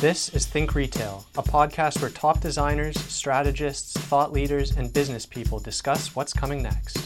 This 0.00 0.28
is 0.30 0.44
Think 0.44 0.74
Retail, 0.74 1.24
a 1.38 1.42
podcast 1.42 2.00
where 2.02 2.10
top 2.10 2.40
designers, 2.40 2.98
strategists, 3.00 3.92
thought 3.92 4.32
leaders, 4.32 4.76
and 4.76 4.92
business 4.92 5.24
people 5.24 5.60
discuss 5.60 6.14
what's 6.14 6.32
coming 6.32 6.62
next. 6.62 6.98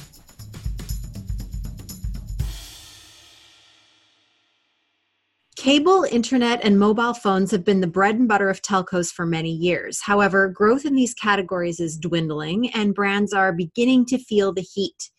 Cable, 5.56 6.06
internet, 6.10 6.64
and 6.64 6.78
mobile 6.78 7.14
phones 7.14 7.50
have 7.50 7.64
been 7.64 7.80
the 7.80 7.86
bread 7.86 8.16
and 8.16 8.26
butter 8.26 8.48
of 8.48 8.62
telcos 8.62 9.12
for 9.12 9.26
many 9.26 9.50
years. 9.50 10.00
However, 10.00 10.48
growth 10.48 10.84
in 10.84 10.94
these 10.94 11.14
categories 11.14 11.78
is 11.78 11.98
dwindling, 11.98 12.70
and 12.70 12.94
brands 12.94 13.32
are 13.32 13.52
beginning 13.52 14.06
to 14.06 14.18
feel 14.18 14.52
the 14.52 14.62
heat. 14.62 15.10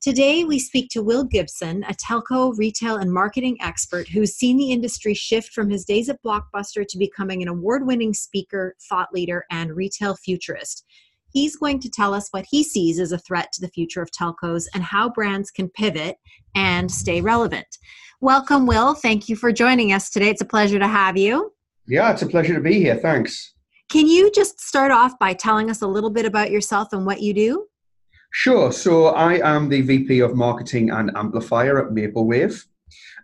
Today, 0.00 0.44
we 0.44 0.60
speak 0.60 0.90
to 0.90 1.02
Will 1.02 1.24
Gibson, 1.24 1.82
a 1.82 1.92
telco, 1.92 2.56
retail, 2.56 2.98
and 2.98 3.12
marketing 3.12 3.56
expert 3.60 4.06
who's 4.06 4.36
seen 4.36 4.56
the 4.56 4.70
industry 4.70 5.12
shift 5.12 5.52
from 5.52 5.68
his 5.68 5.84
days 5.84 6.08
at 6.08 6.22
Blockbuster 6.22 6.86
to 6.86 6.98
becoming 6.98 7.42
an 7.42 7.48
award 7.48 7.84
winning 7.84 8.14
speaker, 8.14 8.76
thought 8.88 9.08
leader, 9.12 9.44
and 9.50 9.74
retail 9.74 10.14
futurist. 10.14 10.84
He's 11.32 11.56
going 11.56 11.80
to 11.80 11.90
tell 11.90 12.14
us 12.14 12.28
what 12.30 12.46
he 12.48 12.62
sees 12.62 13.00
as 13.00 13.10
a 13.10 13.18
threat 13.18 13.50
to 13.54 13.60
the 13.60 13.70
future 13.70 14.00
of 14.00 14.12
telcos 14.12 14.66
and 14.72 14.84
how 14.84 15.08
brands 15.10 15.50
can 15.50 15.68
pivot 15.68 16.16
and 16.54 16.88
stay 16.88 17.20
relevant. 17.20 17.66
Welcome, 18.20 18.66
Will. 18.66 18.94
Thank 18.94 19.28
you 19.28 19.34
for 19.34 19.50
joining 19.50 19.92
us 19.92 20.10
today. 20.10 20.28
It's 20.28 20.42
a 20.42 20.46
pleasure 20.46 20.78
to 20.78 20.86
have 20.86 21.16
you. 21.16 21.52
Yeah, 21.88 22.12
it's 22.12 22.22
a 22.22 22.26
pleasure 22.26 22.54
to 22.54 22.60
be 22.60 22.74
here. 22.74 22.94
Thanks. 22.94 23.52
Can 23.90 24.06
you 24.06 24.30
just 24.30 24.60
start 24.60 24.92
off 24.92 25.18
by 25.18 25.32
telling 25.32 25.70
us 25.70 25.82
a 25.82 25.88
little 25.88 26.10
bit 26.10 26.24
about 26.24 26.52
yourself 26.52 26.92
and 26.92 27.04
what 27.04 27.20
you 27.20 27.34
do? 27.34 27.66
Sure. 28.30 28.72
So 28.72 29.06
I 29.06 29.40
am 29.56 29.68
the 29.68 29.80
VP 29.80 30.20
of 30.20 30.36
Marketing 30.36 30.90
and 30.90 31.10
Amplifier 31.16 31.84
at 31.84 31.92
Maplewave. 31.92 32.64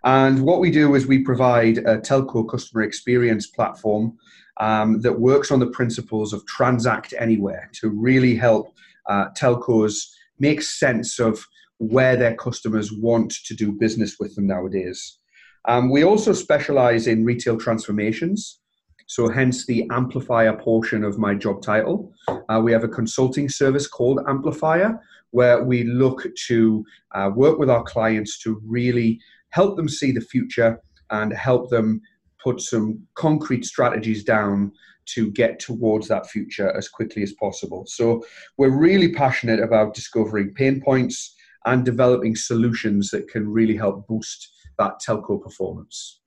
And 0.03 0.43
what 0.43 0.59
we 0.59 0.71
do 0.71 0.95
is 0.95 1.07
we 1.07 1.19
provide 1.19 1.79
a 1.79 1.97
telco 1.97 2.47
customer 2.47 2.83
experience 2.83 3.47
platform 3.47 4.17
um, 4.57 5.01
that 5.01 5.19
works 5.19 5.51
on 5.51 5.59
the 5.59 5.67
principles 5.67 6.33
of 6.33 6.45
transact 6.45 7.13
anywhere 7.19 7.69
to 7.73 7.89
really 7.89 8.35
help 8.35 8.73
uh, 9.07 9.29
telcos 9.37 10.07
make 10.39 10.61
sense 10.61 11.19
of 11.19 11.45
where 11.77 12.15
their 12.15 12.35
customers 12.35 12.91
want 12.91 13.33
to 13.45 13.53
do 13.53 13.71
business 13.71 14.17
with 14.19 14.35
them 14.35 14.47
nowadays. 14.47 15.19
Um, 15.67 15.89
we 15.89 16.03
also 16.03 16.33
specialize 16.33 17.07
in 17.07 17.25
retail 17.25 17.57
transformations. 17.57 18.59
So, 19.07 19.29
hence 19.29 19.65
the 19.65 19.87
amplifier 19.91 20.57
portion 20.57 21.03
of 21.03 21.19
my 21.19 21.35
job 21.35 21.61
title. 21.61 22.11
Uh, 22.49 22.59
we 22.63 22.71
have 22.71 22.83
a 22.83 22.87
consulting 22.87 23.49
service 23.49 23.87
called 23.87 24.19
Amplifier, 24.27 24.99
where 25.29 25.63
we 25.63 25.83
look 25.83 26.25
to 26.47 26.83
uh, 27.13 27.29
work 27.35 27.59
with 27.59 27.69
our 27.69 27.83
clients 27.83 28.39
to 28.39 28.59
really 28.65 29.19
help 29.49 29.75
them 29.75 29.87
see 29.87 30.11
the 30.11 30.21
future 30.21 30.81
and 31.11 31.31
help 31.33 31.69
them 31.69 32.01
put 32.43 32.61
some 32.61 32.99
concrete 33.13 33.63
strategies 33.63 34.23
down 34.23 34.71
to 35.05 35.31
get 35.31 35.59
towards 35.59 36.07
that 36.07 36.27
future 36.27 36.75
as 36.75 36.89
quickly 36.89 37.21
as 37.21 37.33
possible. 37.33 37.85
So, 37.87 38.23
we're 38.57 38.75
really 38.75 39.13
passionate 39.13 39.59
about 39.59 39.93
discovering 39.93 40.53
pain 40.55 40.81
points 40.81 41.35
and 41.65 41.85
developing 41.85 42.35
solutions 42.35 43.11
that 43.11 43.27
can 43.27 43.47
really 43.47 43.77
help 43.77 44.07
boost 44.07 44.51
that 44.79 44.99
telco 45.05 45.41
performance. 45.41 46.21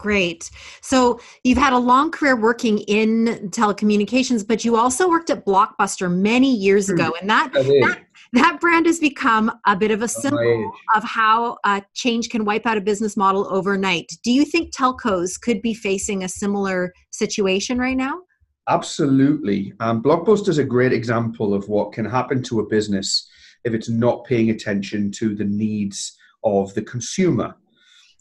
Great. 0.00 0.50
So 0.80 1.20
you've 1.44 1.58
had 1.58 1.74
a 1.74 1.78
long 1.78 2.10
career 2.10 2.34
working 2.34 2.78
in 2.78 3.50
telecommunications, 3.50 4.46
but 4.46 4.64
you 4.64 4.76
also 4.76 5.10
worked 5.10 5.28
at 5.28 5.44
Blockbuster 5.44 6.10
many 6.10 6.54
years 6.54 6.88
hmm. 6.88 6.94
ago, 6.94 7.14
and 7.20 7.28
that 7.28 7.52
that, 7.52 8.00
that, 8.32 8.60
brand 8.60 8.86
has 8.86 8.98
become 8.98 9.52
a 9.66 9.76
bit 9.76 9.90
of 9.90 10.00
a 10.00 10.08
symbol 10.08 10.72
of 10.94 11.04
how 11.04 11.58
uh, 11.64 11.82
change 11.92 12.30
can 12.30 12.46
wipe 12.46 12.64
out 12.64 12.78
a 12.78 12.80
business 12.80 13.14
model 13.14 13.46
overnight. 13.52 14.10
Do 14.24 14.32
you 14.32 14.46
think 14.46 14.74
telcos 14.74 15.38
could 15.38 15.60
be 15.60 15.74
facing 15.74 16.24
a 16.24 16.28
similar 16.28 16.94
situation 17.10 17.78
right 17.78 17.96
now? 17.96 18.22
Absolutely. 18.68 19.74
Um, 19.80 20.02
Blockbuster 20.02 20.48
is 20.48 20.58
a 20.58 20.64
great 20.64 20.94
example 20.94 21.52
of 21.52 21.68
what 21.68 21.92
can 21.92 22.06
happen 22.06 22.42
to 22.44 22.60
a 22.60 22.66
business 22.66 23.28
if 23.64 23.74
it's 23.74 23.90
not 23.90 24.24
paying 24.24 24.48
attention 24.48 25.10
to 25.12 25.34
the 25.34 25.44
needs 25.44 26.16
of 26.42 26.72
the 26.72 26.82
consumer. 26.82 27.54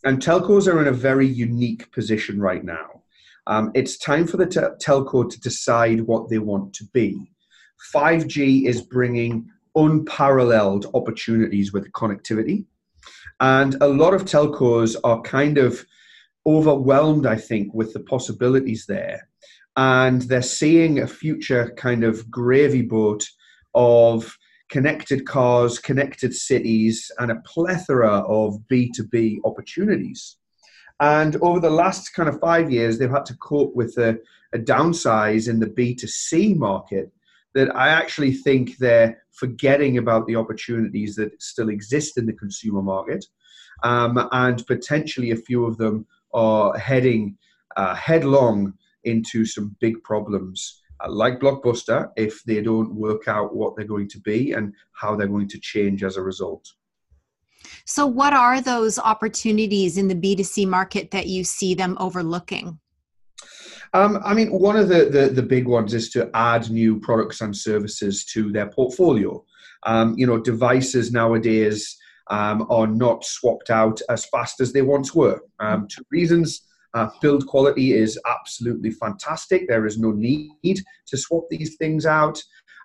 And 0.03 0.21
telcos 0.21 0.71
are 0.71 0.81
in 0.81 0.87
a 0.87 0.93
very 0.93 1.27
unique 1.27 1.91
position 1.91 2.39
right 2.39 2.63
now. 2.63 3.03
Um, 3.47 3.71
it's 3.73 3.97
time 3.97 4.27
for 4.27 4.37
the 4.37 4.45
te- 4.45 4.85
telco 4.85 5.29
to 5.29 5.39
decide 5.39 6.01
what 6.01 6.29
they 6.29 6.37
want 6.37 6.73
to 6.75 6.85
be. 6.93 7.31
5G 7.93 8.65
is 8.65 8.81
bringing 8.81 9.49
unparalleled 9.75 10.87
opportunities 10.93 11.73
with 11.73 11.91
connectivity. 11.91 12.65
And 13.39 13.75
a 13.81 13.87
lot 13.87 14.13
of 14.13 14.25
telcos 14.25 14.95
are 15.03 15.21
kind 15.21 15.57
of 15.57 15.85
overwhelmed, 16.45 17.25
I 17.25 17.35
think, 17.35 17.73
with 17.73 17.93
the 17.93 18.01
possibilities 18.01 18.85
there. 18.85 19.27
And 19.75 20.21
they're 20.23 20.41
seeing 20.41 20.99
a 20.99 21.07
future 21.07 21.73
kind 21.77 22.03
of 22.03 22.29
gravy 22.29 22.81
boat 22.81 23.25
of 23.73 24.37
connected 24.69 25.25
cars, 25.25 25.79
connected 25.79 26.33
cities, 26.33 27.11
and 27.17 27.31
a 27.31 27.41
plethora 27.45 28.19
of 28.27 28.59
B2B 28.71 29.39
opportunities. 29.43 30.37
And 30.99 31.37
over 31.41 31.59
the 31.59 31.69
last 31.69 32.13
kind 32.13 32.29
of 32.29 32.39
five 32.39 32.71
years, 32.71 32.97
they've 32.97 33.09
had 33.09 33.25
to 33.25 33.37
cope 33.37 33.75
with 33.75 33.97
a, 33.97 34.19
a 34.53 34.59
downsize 34.59 35.49
in 35.49 35.59
the 35.59 35.67
B2C 35.67 36.55
market 36.55 37.11
that 37.55 37.75
I 37.75 37.89
actually 37.89 38.33
think 38.33 38.77
they're 38.77 39.23
forgetting 39.31 39.97
about 39.97 40.27
the 40.27 40.35
opportunities 40.35 41.15
that 41.15 41.41
still 41.41 41.69
exist 41.69 42.17
in 42.17 42.25
the 42.25 42.33
consumer 42.33 42.81
market. 42.81 43.25
Um, 43.83 44.27
and 44.31 44.65
potentially 44.67 45.31
a 45.31 45.37
few 45.37 45.65
of 45.65 45.77
them 45.77 46.05
are 46.33 46.77
heading 46.77 47.37
uh, 47.77 47.95
headlong 47.95 48.73
into 49.05 49.45
some 49.45 49.75
big 49.79 50.03
problems 50.03 50.81
like 51.07 51.39
Blockbuster 51.39 52.09
if 52.17 52.43
they 52.43 52.61
don't 52.61 52.93
work 52.93 53.27
out 53.27 53.55
what 53.55 53.75
they're 53.75 53.85
going 53.85 54.09
to 54.09 54.19
be 54.19 54.51
and 54.51 54.73
how 54.91 55.15
they're 55.15 55.27
going 55.27 55.47
to 55.49 55.59
change 55.59 56.03
as 56.03 56.17
a 56.17 56.21
result. 56.21 56.67
So, 57.85 58.05
what 58.05 58.33
are 58.33 58.61
those 58.61 58.99
opportunities 58.99 59.97
in 59.97 60.07
the 60.07 60.15
B2C 60.15 60.67
market 60.67 61.11
that 61.11 61.27
you 61.27 61.43
see 61.43 61.73
them 61.73 61.97
overlooking? 61.99 62.79
Um, 63.93 64.19
I 64.23 64.33
mean, 64.33 64.51
one 64.51 64.75
of 64.75 64.87
the, 64.87 65.05
the, 65.05 65.27
the, 65.27 65.41
big 65.41 65.67
ones 65.67 65.95
is 65.95 66.11
to 66.11 66.29
add 66.35 66.69
new 66.69 66.99
products 66.99 67.41
and 67.41 67.55
services 67.55 68.23
to 68.25 68.51
their 68.51 68.67
portfolio. 68.67 69.43
Um, 69.83 70.13
you 70.15 70.27
know, 70.27 70.39
devices 70.39 71.11
nowadays 71.11 71.97
um, 72.29 72.67
are 72.69 72.85
not 72.85 73.25
swapped 73.25 73.71
out 73.71 73.99
as 74.09 74.25
fast 74.25 74.61
as 74.61 74.73
they 74.73 74.83
once 74.83 75.15
were. 75.15 75.41
Um, 75.59 75.87
two 75.87 76.03
reasons. 76.11 76.61
Uh, 76.93 77.09
build 77.21 77.45
quality 77.47 77.93
is 77.93 78.19
absolutely 78.27 78.91
fantastic. 78.91 79.67
There 79.67 79.85
is 79.85 79.99
no 79.99 80.11
need 80.11 80.81
to 81.07 81.17
swap 81.17 81.45
these 81.49 81.75
things 81.75 82.05
out. 82.05 82.41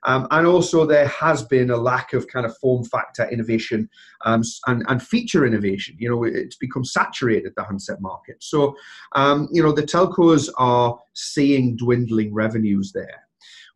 Um, 0.07 0.27
and 0.31 0.47
also, 0.47 0.85
there 0.85 1.09
has 1.09 1.43
been 1.45 1.71
a 1.71 1.77
lack 1.77 2.13
of 2.13 2.29
kind 2.29 2.45
of 2.45 2.57
form 2.59 2.85
factor 2.85 3.27
innovation 3.31 3.89
um, 4.27 4.43
and, 4.67 4.85
and, 4.89 5.03
feature 5.03 5.47
innovation. 5.47 5.97
You 5.99 6.11
know, 6.11 6.25
it's 6.25 6.57
become 6.57 6.85
saturated, 6.85 7.55
the 7.57 7.65
handset 7.65 8.03
market. 8.03 8.37
So, 8.41 8.77
um, 9.15 9.49
you 9.51 9.63
know, 9.63 9.73
the 9.73 9.83
telcos 9.83 10.51
are 10.59 10.99
seeing 11.15 11.77
dwindling 11.77 12.35
revenues 12.35 12.93
there. 12.93 13.27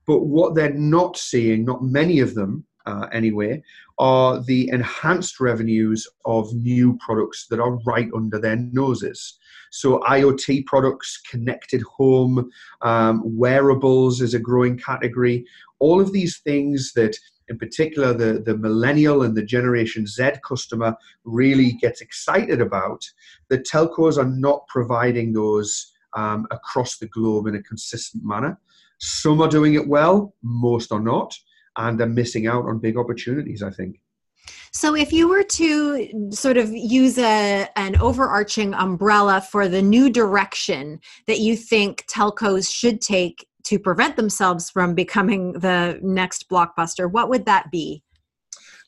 But 0.06 0.26
what 0.26 0.54
they're 0.54 0.74
not 0.74 1.16
seeing, 1.16 1.64
not 1.64 1.82
many 1.82 2.20
of 2.20 2.34
them 2.34 2.64
uh, 2.88 3.06
anyway, 3.12 3.62
are 3.98 4.42
the 4.42 4.68
enhanced 4.70 5.40
revenues 5.40 6.08
of 6.24 6.54
new 6.54 6.96
products 7.04 7.46
that 7.48 7.60
are 7.60 7.78
right 7.84 8.08
under 8.16 8.38
their 8.38 8.56
noses. 8.56 9.38
So, 9.70 10.00
IoT 10.00 10.64
products, 10.64 11.20
connected 11.30 11.82
home, 11.82 12.50
um, 12.80 13.22
wearables 13.24 14.22
is 14.22 14.32
a 14.32 14.38
growing 14.38 14.78
category. 14.78 15.44
All 15.80 16.00
of 16.00 16.12
these 16.12 16.38
things 16.38 16.92
that, 16.94 17.14
in 17.48 17.58
particular, 17.58 18.14
the, 18.14 18.40
the 18.40 18.56
millennial 18.56 19.22
and 19.22 19.36
the 19.36 19.44
Generation 19.44 20.06
Z 20.06 20.30
customer 20.42 20.96
really 21.24 21.72
gets 21.72 22.00
excited 22.00 22.62
about, 22.62 23.04
the 23.50 23.58
telcos 23.58 24.16
are 24.16 24.32
not 24.48 24.66
providing 24.68 25.34
those 25.34 25.92
um, 26.16 26.46
across 26.50 26.96
the 26.96 27.08
globe 27.08 27.46
in 27.48 27.56
a 27.56 27.62
consistent 27.62 28.24
manner. 28.24 28.58
Some 28.98 29.42
are 29.42 29.48
doing 29.48 29.74
it 29.74 29.86
well, 29.86 30.34
most 30.42 30.90
are 30.90 31.00
not, 31.00 31.34
and 31.78 31.98
they're 31.98 32.06
missing 32.06 32.46
out 32.46 32.66
on 32.66 32.78
big 32.78 32.98
opportunities, 32.98 33.62
I 33.62 33.70
think. 33.70 34.00
So, 34.72 34.94
if 34.94 35.12
you 35.12 35.28
were 35.28 35.44
to 35.44 36.30
sort 36.30 36.58
of 36.58 36.70
use 36.70 37.18
a, 37.18 37.68
an 37.76 37.96
overarching 38.00 38.74
umbrella 38.74 39.40
for 39.40 39.66
the 39.68 39.80
new 39.80 40.10
direction 40.10 41.00
that 41.26 41.40
you 41.40 41.56
think 41.56 42.04
telcos 42.06 42.70
should 42.70 43.00
take 43.00 43.46
to 43.64 43.78
prevent 43.78 44.16
themselves 44.16 44.70
from 44.70 44.94
becoming 44.94 45.52
the 45.52 45.98
next 46.02 46.48
blockbuster, 46.50 47.10
what 47.10 47.28
would 47.28 47.46
that 47.46 47.70
be? 47.70 48.02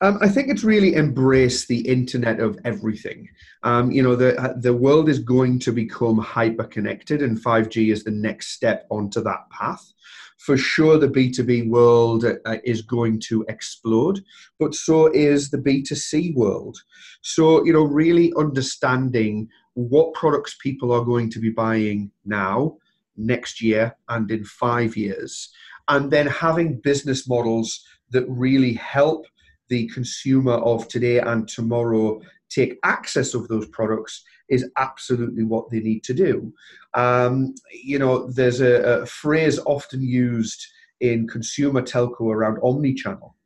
Um, 0.02 0.18
I 0.22 0.28
think 0.28 0.48
it's 0.48 0.64
really 0.64 0.94
embrace 0.94 1.66
the 1.66 1.80
internet 1.86 2.40
of 2.40 2.58
everything. 2.64 3.28
Um, 3.62 3.90
you 3.90 4.02
know, 4.02 4.16
the 4.16 4.54
the 4.58 4.74
world 4.74 5.08
is 5.08 5.18
going 5.18 5.58
to 5.60 5.72
become 5.72 6.18
hyper 6.18 6.64
connected, 6.64 7.22
and 7.22 7.38
5G 7.38 7.92
is 7.92 8.04
the 8.04 8.10
next 8.10 8.48
step 8.48 8.86
onto 8.90 9.22
that 9.22 9.48
path 9.50 9.92
for 10.40 10.56
sure 10.56 10.98
the 10.98 11.06
B2B 11.06 11.68
world 11.68 12.24
uh, 12.24 12.56
is 12.64 12.80
going 12.80 13.20
to 13.20 13.44
explode, 13.48 14.24
but 14.58 14.74
so 14.74 15.12
is 15.12 15.50
the 15.50 15.58
B2C 15.58 16.34
world. 16.34 16.78
So, 17.20 17.62
you 17.66 17.74
know, 17.74 17.82
really 17.84 18.32
understanding 18.38 19.48
what 19.74 20.14
products 20.14 20.56
people 20.62 20.92
are 20.92 21.04
going 21.04 21.30
to 21.30 21.40
be 21.40 21.50
buying 21.50 22.10
now, 22.24 22.78
next 23.18 23.60
year 23.60 23.94
and 24.08 24.30
in 24.30 24.44
five 24.44 24.96
years. 24.96 25.50
And 25.88 26.10
then 26.10 26.26
having 26.26 26.80
business 26.80 27.28
models 27.28 27.84
that 28.10 28.24
really 28.26 28.72
help 28.74 29.26
the 29.68 29.88
consumer 29.88 30.54
of 30.54 30.88
today 30.88 31.18
and 31.18 31.46
tomorrow 31.48 32.18
take 32.48 32.78
access 32.82 33.34
of 33.34 33.46
those 33.48 33.68
products 33.68 34.24
is 34.50 34.68
absolutely 34.76 35.44
what 35.44 35.70
they 35.70 35.80
need 35.80 36.02
to 36.04 36.14
do. 36.14 36.52
Um, 36.94 37.54
you 37.72 37.98
know, 37.98 38.30
there's 38.30 38.60
a, 38.60 39.02
a, 39.02 39.06
phrase 39.06 39.58
often 39.60 40.02
used 40.02 40.66
in 41.00 41.28
consumer 41.28 41.82
telco 41.82 42.32
around 42.32 42.58
omni-channel, 42.62 43.36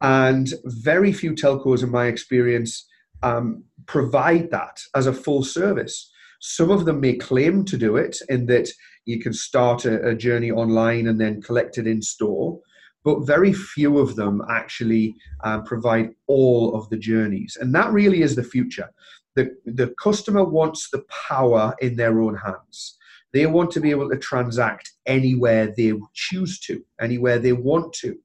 and 0.00 0.52
very 0.64 1.12
few 1.12 1.32
telcos, 1.32 1.82
in 1.82 1.90
my 1.90 2.06
experience, 2.06 2.86
um, 3.22 3.64
provide 3.86 4.50
that 4.50 4.80
as 4.94 5.06
a 5.06 5.12
full 5.12 5.42
service. 5.42 6.10
Some 6.40 6.70
of 6.70 6.84
them 6.84 7.00
may 7.00 7.14
claim 7.14 7.64
to 7.64 7.76
do 7.76 7.96
it 7.96 8.18
in 8.28 8.46
that 8.46 8.68
you 9.04 9.20
can 9.20 9.32
start 9.32 9.84
a, 9.84 10.08
a 10.08 10.14
journey 10.14 10.50
online 10.50 11.08
and 11.08 11.20
then 11.20 11.42
collect 11.42 11.78
it 11.78 11.86
in 11.86 12.02
store 12.02 12.60
but 13.06 13.24
very 13.24 13.52
few 13.52 13.98
of 13.98 14.16
them 14.16 14.42
actually 14.50 15.14
um, 15.44 15.62
provide 15.62 16.10
all 16.26 16.74
of 16.74 16.90
the 16.90 16.96
journeys. 16.96 17.56
And 17.60 17.72
that 17.72 17.92
really 17.92 18.22
is 18.22 18.34
the 18.34 18.42
future. 18.42 18.90
The, 19.36 19.54
the 19.64 19.94
customer 20.02 20.42
wants 20.44 20.90
the 20.90 21.04
power 21.28 21.74
in 21.80 21.96
their 21.96 22.20
own 22.20 22.36
hands. 22.36 22.96
They 23.32 23.46
want 23.46 23.70
to 23.72 23.80
be 23.80 23.90
able 23.90 24.08
to 24.08 24.16
transact 24.16 24.92
anywhere 25.04 25.72
they 25.76 25.92
choose 26.14 26.58
to, 26.60 26.82
anywhere 27.00 27.38
they 27.38 27.52
want 27.52 27.92
to. 28.00 28.16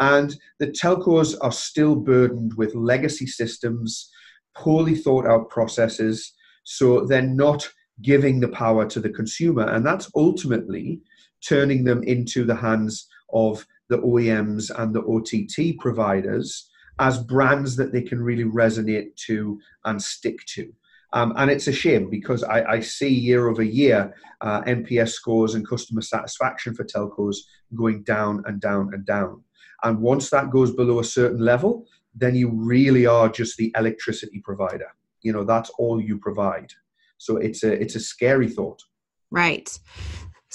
And 0.00 0.34
the 0.58 0.68
telcos 0.68 1.36
are 1.42 1.52
still 1.52 1.94
burdened 1.94 2.54
with 2.54 2.74
legacy 2.74 3.26
systems, 3.26 4.10
poorly 4.56 4.94
thought 4.94 5.26
out 5.26 5.50
processes. 5.50 6.32
So 6.64 7.04
they're 7.04 7.22
not 7.22 7.68
giving 8.02 8.40
the 8.40 8.48
power 8.48 8.86
to 8.86 9.00
the 9.00 9.10
consumer. 9.10 9.68
And 9.68 9.84
that's 9.84 10.10
ultimately 10.14 11.00
turning 11.46 11.84
them 11.84 12.02
into 12.02 12.44
the 12.44 12.56
hands 12.56 13.06
of 13.32 13.66
the 13.88 13.98
OEMs 13.98 14.70
and 14.78 14.94
the 14.94 15.02
OTT 15.02 15.78
providers 15.78 16.68
as 16.98 17.18
brands 17.18 17.76
that 17.76 17.92
they 17.92 18.02
can 18.02 18.22
really 18.22 18.44
resonate 18.44 19.14
to 19.16 19.60
and 19.84 20.00
stick 20.02 20.44
to. 20.46 20.72
Um, 21.12 21.32
and 21.36 21.50
it's 21.50 21.68
a 21.68 21.72
shame 21.72 22.10
because 22.10 22.42
I, 22.42 22.64
I 22.64 22.80
see 22.80 23.08
year 23.08 23.48
over 23.48 23.62
year 23.62 24.14
uh, 24.40 24.62
NPS 24.62 25.10
scores 25.10 25.54
and 25.54 25.66
customer 25.66 26.02
satisfaction 26.02 26.74
for 26.74 26.84
telcos 26.84 27.36
going 27.74 28.02
down 28.02 28.42
and 28.46 28.60
down 28.60 28.90
and 28.92 29.06
down. 29.06 29.42
And 29.82 30.00
once 30.00 30.30
that 30.30 30.50
goes 30.50 30.72
below 30.72 30.98
a 30.98 31.04
certain 31.04 31.38
level, 31.38 31.86
then 32.14 32.34
you 32.34 32.50
really 32.50 33.06
are 33.06 33.28
just 33.28 33.56
the 33.56 33.72
electricity 33.76 34.40
provider. 34.40 34.88
You 35.22 35.32
know, 35.32 35.44
that's 35.44 35.70
all 35.78 36.00
you 36.00 36.18
provide. 36.18 36.72
So 37.18 37.36
it's 37.36 37.62
a 37.62 37.72
it's 37.72 37.94
a 37.94 38.00
scary 38.00 38.48
thought. 38.48 38.82
Right. 39.30 39.78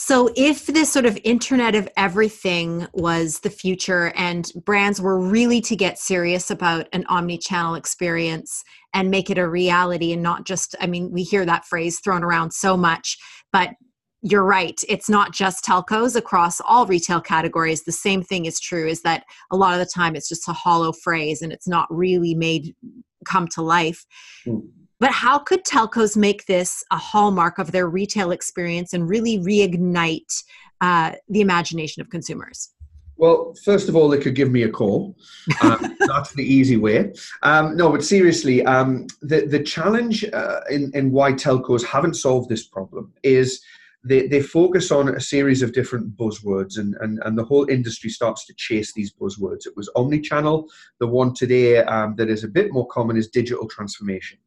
So, 0.04 0.32
if 0.36 0.66
this 0.66 0.92
sort 0.92 1.06
of 1.06 1.20
internet 1.24 1.76
of 1.76 1.88
everything 1.96 2.88
was 2.92 3.42
the 3.42 3.52
future 3.52 4.12
and 4.16 4.52
brands 4.66 5.00
were 5.00 5.20
really 5.20 5.62
to 5.62 5.76
get 5.76 6.00
serious 6.00 6.50
about 6.50 6.88
an 6.92 7.06
omni 7.08 7.38
channel 7.38 7.76
experience 7.76 8.64
and 8.96 9.12
make 9.12 9.30
it 9.30 9.38
a 9.38 9.48
reality 9.48 10.12
and 10.12 10.24
not 10.24 10.48
just, 10.48 10.76
I 10.80 10.88
mean, 10.88 11.12
we 11.12 11.22
hear 11.22 11.46
that 11.46 11.66
phrase 11.66 12.00
thrown 12.00 12.24
around 12.24 12.52
so 12.52 12.76
much, 12.76 13.16
but 13.54 13.76
you're 14.24 14.44
right. 14.44 14.82
It's 14.90 15.08
not 15.08 15.34
just 15.34 15.64
telcos 15.64 16.16
across 16.16 16.60
all 16.62 16.88
retail 16.88 17.22
categories. 17.22 17.84
The 17.84 17.92
same 17.92 18.24
thing 18.24 18.46
is 18.46 18.60
true 18.60 18.88
is 18.88 19.04
that 19.04 19.24
a 19.52 19.56
lot 19.56 19.74
of 19.74 19.80
the 19.80 19.92
time 19.94 20.16
it's 20.16 20.30
just 20.30 20.50
a 20.50 20.54
hollow 20.54 20.94
phrase 20.94 21.44
and 21.44 21.54
it's 21.54 21.68
not 21.68 21.86
really 21.92 22.34
made 22.34 22.76
come 23.24 23.48
to 23.50 23.62
life. 23.62 24.04
Mm. 24.48 24.68
But 25.02 25.10
how 25.10 25.40
could 25.40 25.66
telcos 25.66 26.16
make 26.16 26.46
this 26.46 26.84
a 26.92 26.96
hallmark 26.96 27.58
of 27.58 27.72
their 27.72 27.90
retail 27.90 28.30
experience 28.30 28.94
and 28.94 29.10
really 29.10 29.40
reignite 29.40 30.44
uh, 30.80 31.14
the 31.28 31.42
imagination 31.42 32.04
of 32.04 32.12
consumers? 32.12 32.70
Well, 33.18 33.56
first 33.66 33.90
of 33.90 33.96
all, 33.96 34.10
they 34.10 34.20
could 34.20 34.36
give 34.36 34.52
me 34.52 34.62
a 34.64 34.70
call. 34.70 35.18
Um, 35.64 35.98
that's 36.00 36.34
the 36.34 36.44
easy 36.44 36.78
way. 36.78 37.14
Um, 37.42 37.76
no, 37.76 37.92
but 37.92 38.04
seriously, 38.04 38.64
um, 38.66 39.08
the 39.22 39.48
the 39.48 39.64
challenge 39.64 40.24
uh, 40.34 40.62
in 40.70 40.92
in 40.94 41.12
why 41.12 41.34
telcos 41.34 41.84
haven't 41.84 42.16
solved 42.16 42.48
this 42.50 42.68
problem 42.68 43.12
is 43.24 43.62
they, 44.04 44.28
they 44.28 44.42
focus 44.42 44.92
on 44.92 45.10
a 45.10 45.20
series 45.20 45.62
of 45.62 45.74
different 45.74 46.16
buzzwords 46.18 46.78
and, 46.80 46.96
and, 47.02 47.20
and 47.24 47.38
the 47.38 47.44
whole 47.44 47.68
industry 47.70 48.10
starts 48.10 48.48
to 48.48 48.54
chase 48.58 48.94
these 48.94 49.14
buzzwords. 49.14 49.68
It 49.68 49.78
was 49.78 49.92
omni-channel. 49.96 50.68
The 51.00 51.06
one 51.06 51.36
today 51.36 51.78
um, 51.78 52.16
that 52.16 52.28
is 52.28 52.44
a 52.44 52.48
bit 52.48 52.72
more 52.72 52.88
common 52.88 53.16
is 53.16 53.28
digital 53.28 53.68
transformation. 53.68 54.40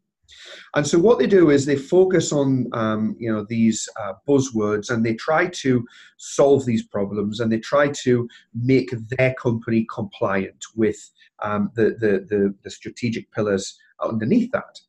And 0.75 0.87
so 0.87 0.99
what 0.99 1.19
they 1.19 1.27
do 1.27 1.51
is 1.51 1.65
they 1.65 1.77
focus 1.77 2.33
on 2.33 2.69
um, 2.73 3.17
you 3.19 3.33
know 3.33 3.45
these 3.49 3.89
uh, 4.01 4.15
buzzwords 4.29 4.91
and 4.91 5.05
they 5.05 5.15
try 5.15 5.47
to 5.47 5.85
solve 6.17 6.65
these 6.65 6.87
problems 6.87 7.41
and 7.41 7.51
they 7.51 7.59
try 7.59 7.89
to 7.89 8.29
make 8.55 8.91
their 9.17 9.35
company 9.35 9.87
compliant 9.93 10.65
with 10.75 11.11
um, 11.43 11.71
the, 11.75 11.97
the, 12.01 12.27
the, 12.29 12.55
the 12.63 12.71
strategic 12.71 13.31
pillars 13.33 13.79
underneath 14.03 14.51
that. 14.53 14.81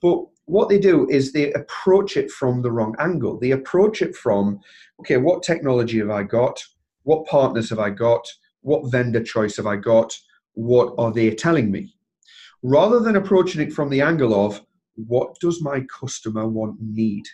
But 0.00 0.24
what 0.44 0.68
they 0.68 0.78
do 0.78 1.08
is 1.08 1.32
they 1.32 1.52
approach 1.52 2.16
it 2.16 2.30
from 2.30 2.62
the 2.62 2.70
wrong 2.70 2.94
angle. 2.98 3.38
They 3.38 3.50
approach 3.50 4.00
it 4.00 4.16
from, 4.16 4.60
okay, 5.00 5.16
what 5.16 5.42
technology 5.42 5.98
have 5.98 6.10
I 6.10 6.22
got? 6.22 6.62
What 7.02 7.26
partners 7.26 7.70
have 7.70 7.78
I 7.78 7.90
got? 7.90 8.26
What 8.62 8.90
vendor 8.90 9.22
choice 9.22 9.56
have 9.56 9.66
I 9.66 9.76
got? 9.76 10.16
What 10.54 10.94
are 10.98 11.12
they 11.12 11.30
telling 11.30 11.70
me? 11.70 11.94
Rather 12.62 13.00
than 13.00 13.16
approaching 13.16 13.60
it 13.60 13.72
from 13.72 13.88
the 13.88 14.00
angle 14.00 14.34
of, 14.34 14.62
what 15.06 15.38
does 15.40 15.62
my 15.62 15.80
customer 15.82 16.46
want 16.48 16.76
need 16.80 17.24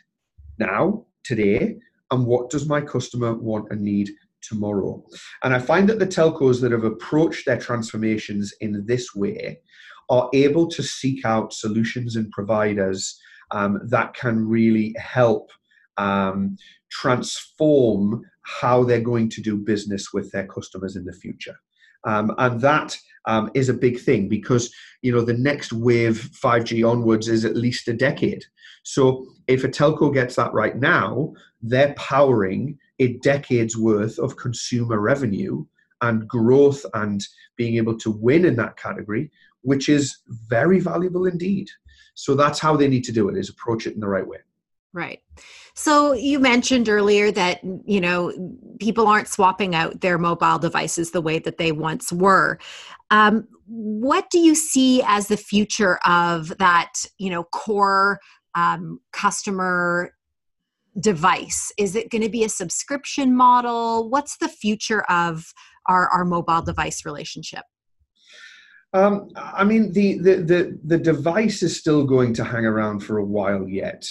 now, 0.59 1.07
today, 1.25 1.77
and 2.11 2.27
what 2.27 2.51
does 2.51 2.69
my 2.69 2.81
customer 2.81 3.35
want 3.35 3.69
and 3.71 3.81
need 3.81 4.11
tomorrow? 4.43 5.03
And 5.43 5.55
I 5.55 5.59
find 5.59 5.89
that 5.89 5.99
the 5.99 6.07
telcos 6.07 6.61
that 6.61 6.73
have 6.73 6.85
approached 6.85 7.47
their 7.47 7.59
transformations 7.59 8.53
in 8.61 8.85
this 8.87 9.15
way 9.15 9.61
are 10.11 10.29
able 10.35 10.69
to 10.69 10.83
seek 10.83 11.25
out 11.25 11.53
solutions 11.53 12.17
and 12.17 12.31
providers 12.31 13.19
um, 13.51 13.81
that 13.89 14.15
can 14.15 14.47
really 14.47 14.95
help 14.99 15.51
um, 15.97 16.57
transform 16.91 18.23
how 18.43 18.85
they're 18.85 19.01
going 19.01 19.31
to 19.31 19.41
do 19.41 19.57
business 19.57 20.13
with 20.13 20.31
their 20.33 20.47
customers 20.47 20.97
in 20.97 21.05
the 21.05 21.13
future. 21.13 21.57
Um, 22.07 22.33
and 22.37 22.61
that 22.61 22.99
um, 23.27 23.51
is 23.55 23.69
a 23.69 23.75
big 23.75 24.01
thing 24.01 24.29
because 24.29 24.73
you 25.03 25.13
know 25.13 25.23
the 25.23 25.35
next 25.35 25.73
wave 25.73 26.31
5G 26.43 26.89
onwards 26.89 27.29
is 27.29 27.45
at 27.45 27.57
least 27.57 27.89
a 27.89 27.93
decade. 27.93 28.45
So 28.83 29.27
if 29.47 29.65
a 29.65 29.69
telco 29.69 30.13
gets 30.13 30.37
that 30.37 30.53
right 30.53 30.77
now, 30.77 31.33
they're 31.63 31.95
powering 31.95 32.79
a 32.99 33.15
decade's 33.19 33.77
worth 33.77 34.19
of 34.19 34.37
consumer 34.37 35.01
revenue 35.01 35.65
and 36.03 36.29
growth 36.29 36.85
and 36.95 37.27
being 37.57 37.77
able 37.77 37.97
to 37.99 38.11
win 38.11 38.45
in 38.45 38.57
that 38.57 38.77
category, 38.77 39.31
which 39.63 39.89
is 39.89 40.19
very 40.49 40.81
valuable 40.81 41.27
indeed. 41.27 41.69
So 42.15 42.35
that's 42.35 42.61
how 42.61 42.77
they 42.77 42.89
need 42.89 43.05
to 43.05 43.13
do 43.13 43.29
it: 43.29 43.37
is 43.37 43.49
approach 43.49 43.87
it 43.87 43.95
in 43.95 44.01
the 44.01 44.09
right 44.09 44.27
way. 44.27 44.39
Right. 44.93 45.21
So 45.75 46.13
you 46.13 46.39
mentioned 46.39 46.89
earlier 46.89 47.33
that 47.33 47.61
you 47.85 48.01
know 48.01 48.33
people 48.79 49.09
aren't 49.09 49.29
swapping 49.29 49.75
out 49.75 50.01
their 50.01 50.19
mobile 50.19 50.59
devices 50.59 51.11
the 51.11 51.21
way 51.21 51.39
that 51.41 51.59
they 51.59 51.73
once 51.73 52.13
were. 52.13 52.59
Um, 53.11 53.49
what 53.67 54.31
do 54.31 54.39
you 54.39 54.55
see 54.55 55.03
as 55.05 55.29
the 55.29 55.37
future 55.37 55.99
of 56.07 56.57
that 56.59 56.93
you 57.19 57.31
know 57.31 57.45
core 57.45 58.21
um, 58.55 59.01
customer 59.13 60.15
device? 61.01 61.73
Is 61.77 61.97
it 61.97 62.11
going 62.11 62.23
to 62.23 62.29
be 62.29 62.45
a 62.45 62.49
subscription 62.49 63.37
model? 63.37 64.09
What's 64.09 64.37
the 64.37 64.49
future 64.49 65.03
of 65.11 65.53
our, 65.87 66.09
our 66.09 66.25
mobile 66.25 66.63
device 66.63 67.05
relationship? 67.05 67.65
Um, 68.93 69.31
I 69.35 69.65
mean, 69.65 69.93
the, 69.93 70.19
the, 70.19 70.37
the, 70.37 70.79
the 70.85 70.99
device 70.99 71.65
is 71.65 71.77
still 71.77 72.05
going 72.05 72.33
to 72.35 72.45
hang 72.45 72.65
around 72.65 73.01
for 73.01 73.19
a 73.19 73.25
while 73.25 73.69
yet 73.69 74.09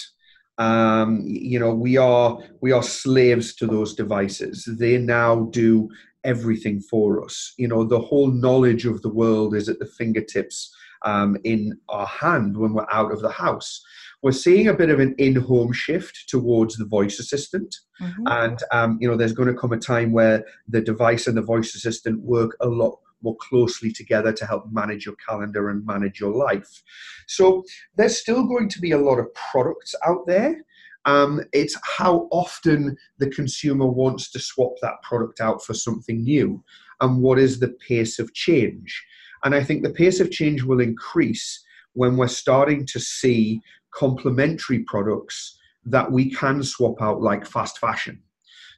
um, 0.58 1.22
you 1.24 1.58
know 1.58 1.74
we 1.74 1.96
are 1.96 2.38
we 2.60 2.72
are 2.72 2.82
slaves 2.82 3.54
to 3.56 3.66
those 3.66 3.94
devices. 3.94 4.68
They 4.78 4.98
now 4.98 5.48
do 5.50 5.88
everything 6.22 6.80
for 6.80 7.24
us. 7.24 7.54
You 7.58 7.68
know 7.68 7.84
the 7.84 8.00
whole 8.00 8.30
knowledge 8.30 8.86
of 8.86 9.02
the 9.02 9.12
world 9.12 9.54
is 9.54 9.68
at 9.68 9.78
the 9.78 9.86
fingertips 9.86 10.74
um, 11.04 11.36
in 11.44 11.78
our 11.88 12.06
hand 12.06 12.56
when 12.56 12.72
we're 12.72 12.86
out 12.90 13.12
of 13.12 13.20
the 13.20 13.30
house. 13.30 13.82
We're 14.22 14.32
seeing 14.32 14.68
a 14.68 14.74
bit 14.74 14.88
of 14.88 15.00
an 15.00 15.14
in-home 15.18 15.72
shift 15.72 16.28
towards 16.28 16.76
the 16.76 16.86
voice 16.86 17.18
assistant. 17.18 17.76
Mm-hmm. 18.00 18.22
and 18.26 18.58
um, 18.72 18.98
you 19.00 19.06
know 19.06 19.16
there's 19.16 19.32
going 19.32 19.46
to 19.46 19.54
come 19.54 19.72
a 19.72 19.78
time 19.78 20.10
where 20.10 20.44
the 20.66 20.80
device 20.80 21.28
and 21.28 21.36
the 21.36 21.42
voice 21.42 21.76
assistant 21.76 22.20
work 22.22 22.56
a 22.60 22.66
lot 22.66 22.98
more 23.24 23.36
closely 23.40 23.90
together 23.90 24.32
to 24.34 24.46
help 24.46 24.64
manage 24.70 25.04
your 25.06 25.16
calendar 25.26 25.70
and 25.70 25.84
manage 25.84 26.20
your 26.20 26.32
life. 26.32 26.82
So 27.26 27.64
there's 27.96 28.18
still 28.18 28.46
going 28.46 28.68
to 28.68 28.80
be 28.80 28.92
a 28.92 28.98
lot 28.98 29.18
of 29.18 29.34
products 29.34 29.94
out 30.06 30.26
there. 30.26 30.62
Um, 31.06 31.42
it's 31.52 31.76
how 31.98 32.28
often 32.30 32.96
the 33.18 33.30
consumer 33.30 33.86
wants 33.86 34.30
to 34.32 34.38
swap 34.38 34.74
that 34.82 35.02
product 35.02 35.40
out 35.40 35.64
for 35.64 35.74
something 35.74 36.22
new 36.22 36.62
and 37.00 37.20
what 37.20 37.38
is 37.38 37.58
the 37.58 37.74
pace 37.88 38.18
of 38.18 38.32
change. 38.34 39.04
And 39.44 39.54
I 39.54 39.62
think 39.62 39.82
the 39.82 39.90
pace 39.90 40.20
of 40.20 40.30
change 40.30 40.62
will 40.62 40.80
increase 40.80 41.62
when 41.94 42.16
we're 42.16 42.28
starting 42.28 42.86
to 42.86 43.00
see 43.00 43.60
complementary 43.92 44.80
products 44.84 45.58
that 45.84 46.10
we 46.10 46.30
can 46.30 46.62
swap 46.62 47.00
out 47.02 47.20
like 47.20 47.46
fast 47.46 47.78
fashion 47.78 48.20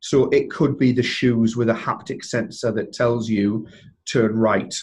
So 0.00 0.29
it 0.31 0.50
could 0.50 0.79
be 0.79 0.93
the 0.93 1.03
shoes 1.03 1.57
with 1.57 1.69
a 1.69 1.75
haptic 1.75 2.25
sensor 2.25 2.73
that 2.73 2.93
tells 2.93 3.29
you 3.29 3.67
turn 4.06 4.36
right. 4.36 4.75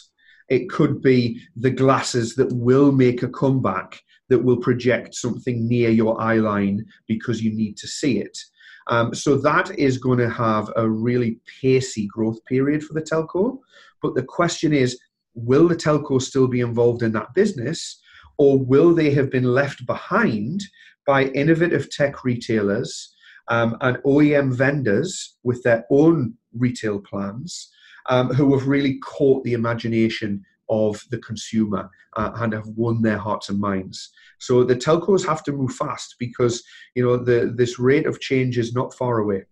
It 0.49 0.69
could 0.69 1.01
be 1.01 1.41
the 1.55 1.71
glasses 1.71 2.35
that 2.35 2.51
will 2.53 2.91
make 2.91 3.23
a 3.23 3.29
comeback 3.29 4.01
that 4.29 4.43
will 4.43 4.57
project 4.57 5.15
something 5.15 5.67
near 5.67 5.89
your 5.89 6.19
eye 6.21 6.37
line 6.37 6.85
because 7.07 7.41
you 7.41 7.53
need 7.53 7.77
to 7.77 7.87
see 7.87 8.19
it. 8.19 8.37
Um, 8.87 9.13
so 9.13 9.37
that 9.37 9.77
is 9.77 9.97
going 9.97 10.19
to 10.19 10.29
have 10.29 10.71
a 10.75 10.89
really 10.89 11.39
pacey 11.61 12.07
growth 12.07 12.43
period 12.45 12.83
for 12.83 12.93
the 12.93 13.01
telco. 13.01 13.59
But 14.01 14.15
the 14.15 14.23
question 14.23 14.73
is, 14.73 14.99
will 15.35 15.67
the 15.67 15.75
telco 15.75 16.21
still 16.21 16.47
be 16.47 16.59
involved 16.59 17.01
in 17.01 17.13
that 17.13 17.33
business, 17.33 18.01
or 18.37 18.59
will 18.59 18.93
they 18.93 19.11
have 19.11 19.31
been 19.31 19.45
left 19.45 19.85
behind 19.85 20.61
by 21.05 21.25
innovative 21.25 21.89
tech 21.89 22.23
retailers 22.23 23.13
um, 23.49 23.77
and 23.81 23.97
OEM 23.97 24.53
vendors 24.53 25.37
with 25.43 25.61
their 25.63 25.85
own 25.89 26.33
retail 26.53 26.99
plans 26.99 27.72
um, 28.07 28.33
who 28.33 28.57
have 28.57 28.67
really 28.67 29.00
caught 29.00 29.43
the 29.43 29.53
imagination 29.53 30.43
of 30.69 31.03
the 31.12 31.17
consumer 31.19 31.89
uh, 32.15 32.31
and 32.36 32.53
have 32.53 32.67
won 32.67 33.01
their 33.01 33.17
hearts 33.17 33.50
and 33.50 33.60
minds. 33.60 34.12
So 34.39 34.63
the 34.63 34.75
telcos 34.75 35.25
have 35.25 35.43
to 35.43 35.51
move 35.51 35.74
fast 35.74 36.15
because 36.19 36.63
you 36.95 37.03
know 37.03 37.17
the 37.17 37.53
this 37.55 37.79
rate 37.79 38.05
of 38.05 38.19
change 38.19 38.57
is 38.57 38.74
not 38.74 38.93
far 38.93 39.19
away. 39.19 39.45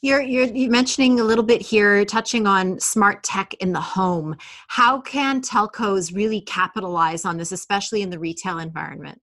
You're, 0.00 0.22
you're, 0.22 0.46
you're 0.46 0.70
mentioning 0.70 1.20
a 1.20 1.24
little 1.24 1.44
bit 1.44 1.62
here, 1.62 2.04
touching 2.04 2.46
on 2.46 2.80
smart 2.80 3.22
tech 3.22 3.54
in 3.60 3.72
the 3.72 3.80
home. 3.80 4.36
How 4.68 5.00
can 5.00 5.40
telcos 5.40 6.14
really 6.14 6.40
capitalize 6.40 7.24
on 7.24 7.36
this, 7.36 7.52
especially 7.52 8.02
in 8.02 8.10
the 8.10 8.18
retail 8.18 8.58
environment? 8.58 9.20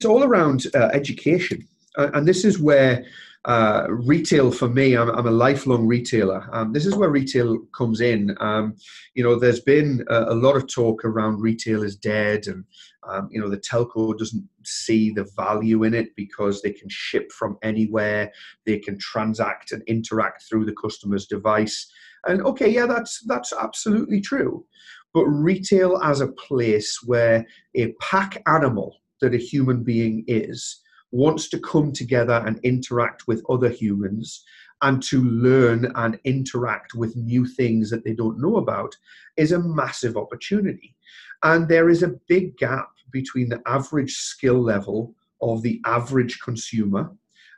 It's 0.00 0.06
all 0.06 0.24
around 0.24 0.66
uh, 0.74 0.90
education. 0.92 1.66
Uh, 1.96 2.10
and 2.14 2.26
this 2.26 2.44
is 2.44 2.58
where 2.58 3.04
uh, 3.44 3.86
retail 3.88 4.52
for 4.52 4.68
me, 4.68 4.96
I'm, 4.96 5.08
I'm, 5.10 5.26
a 5.26 5.32
lifelong 5.32 5.86
retailer. 5.86 6.48
Um, 6.52 6.72
this 6.72 6.86
is 6.86 6.94
where 6.94 7.10
retail 7.10 7.58
comes 7.76 8.00
in. 8.00 8.36
Um, 8.38 8.76
you 9.14 9.24
know, 9.24 9.36
there's 9.36 9.60
been 9.60 10.04
a, 10.08 10.26
a, 10.26 10.34
lot 10.34 10.54
of 10.54 10.72
talk 10.72 11.04
around 11.04 11.40
retail 11.40 11.82
is 11.82 11.96
dead, 11.96 12.46
and 12.46 12.64
um, 13.08 13.28
you 13.32 13.40
know 13.40 13.48
the 13.48 13.58
telco 13.58 14.16
doesn't 14.16 14.48
see 14.64 15.10
the 15.10 15.28
value 15.36 15.82
in 15.82 15.92
it 15.92 16.14
because 16.14 16.62
they 16.62 16.70
can 16.70 16.88
ship 16.88 17.32
from 17.32 17.58
anywhere, 17.62 18.30
they 18.64 18.78
can 18.78 18.96
transact 18.98 19.72
and 19.72 19.82
interact 19.88 20.44
through 20.48 20.64
the 20.64 20.76
customer's 20.80 21.26
device. 21.26 21.90
And 22.26 22.42
okay, 22.42 22.68
yeah, 22.68 22.86
that's 22.86 23.24
that's 23.26 23.52
absolutely 23.52 24.20
true. 24.20 24.64
But 25.12 25.26
retail 25.26 25.98
as 26.02 26.20
a 26.20 26.28
place 26.28 27.00
where 27.04 27.44
a 27.74 27.92
pack 28.00 28.40
animal 28.46 29.00
that 29.20 29.34
a 29.34 29.38
human 29.38 29.82
being 29.82 30.24
is 30.28 30.81
wants 31.12 31.48
to 31.50 31.60
come 31.60 31.92
together 31.92 32.42
and 32.46 32.58
interact 32.64 33.28
with 33.28 33.44
other 33.48 33.68
humans 33.68 34.44
and 34.82 35.02
to 35.04 35.22
learn 35.22 35.92
and 35.94 36.18
interact 36.24 36.94
with 36.94 37.14
new 37.16 37.46
things 37.46 37.88
that 37.90 38.04
they 38.04 38.14
don't 38.14 38.40
know 38.40 38.56
about 38.56 38.96
is 39.36 39.52
a 39.52 39.58
massive 39.58 40.16
opportunity. 40.16 40.96
And 41.44 41.68
there 41.68 41.88
is 41.88 42.02
a 42.02 42.14
big 42.28 42.56
gap 42.56 42.88
between 43.12 43.48
the 43.48 43.62
average 43.66 44.14
skill 44.14 44.60
level 44.60 45.14
of 45.40 45.62
the 45.62 45.80
average 45.84 46.40
consumer 46.40 47.10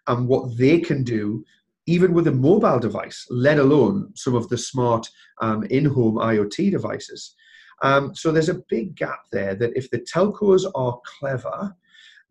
and 0.07 0.29
what 0.29 0.57
they 0.59 0.81
can 0.81 1.03
do, 1.03 1.45
even 1.87 2.13
with 2.13 2.27
a 2.27 2.33
mobile 2.33 2.79
device, 2.79 3.27
let 3.31 3.59
alone 3.59 4.11
some 4.15 4.35
of 4.35 4.49
the 4.49 4.59
smart 4.59 5.09
um, 5.41 5.65
in 5.65 5.85
home 5.85 6.17
IoT 6.17 6.71
devices. 6.71 7.35
Um, 7.83 8.15
so 8.15 8.33
there's 8.33 8.49
a 8.49 8.63
big 8.69 8.97
gap 8.97 9.21
there 9.33 9.55
that 9.55 9.77
if 9.77 9.91
the 9.91 9.99
telcos 9.99 10.65
are 10.75 11.01
clever, 11.19 11.75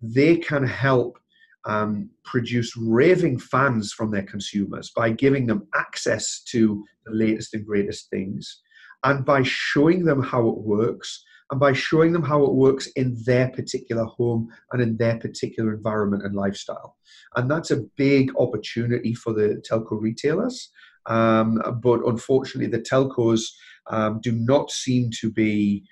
they 0.03 0.36
can 0.36 0.65
help 0.65 1.17
um, 1.65 2.10
produce 2.25 2.75
raving 2.75 3.39
fans 3.39 3.93
from 3.93 4.12
their 4.12 4.24
consumers 4.24 4.91
by 4.95 5.10
giving 5.10 5.48
them 5.48 5.65
access 5.75 6.41
to 6.50 6.83
the 7.05 7.13
latest 7.13 7.53
and 7.53 7.65
greatest 7.65 8.10
things 8.10 8.62
and 9.05 9.25
by 9.25 9.41
showing 9.43 10.03
them 10.03 10.22
how 10.22 10.48
it 10.48 10.57
works 10.57 11.24
and 11.51 11.60
by 11.60 11.72
showing 11.72 12.12
them 12.12 12.24
how 12.24 12.43
it 12.43 12.53
works 12.53 12.88
in 12.95 13.15
their 13.25 13.50
particular 13.50 14.03
home 14.03 14.50
and 14.72 14.81
in 14.81 14.98
their 14.98 15.17
particular 15.19 15.74
environment 15.74 16.24
and 16.24 16.36
lifestyle. 16.36 16.98
And 17.36 17.50
that's 17.50 17.72
a 17.72 17.86
big 17.95 18.31
opportunity 18.38 19.13
for 19.13 19.33
the 19.33 19.62
telco 19.69 20.01
retailers. 20.01 20.69
Um, 21.05 21.62
but 21.81 22.00
unfortunately, 22.05 22.72
the 22.72 22.83
telcos 22.83 23.41
um, 23.88 24.19
do 24.22 24.31
not 24.31 24.72
seem 24.72 25.12
to 25.22 25.31
be 25.31 25.83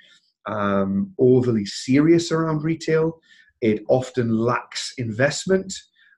um, 0.47 1.13
overly 1.19 1.65
serious 1.65 2.31
around 2.31 2.63
retail. 2.63 3.19
It 3.61 3.83
often 3.87 4.37
lacks 4.37 4.93
investment, 4.97 5.73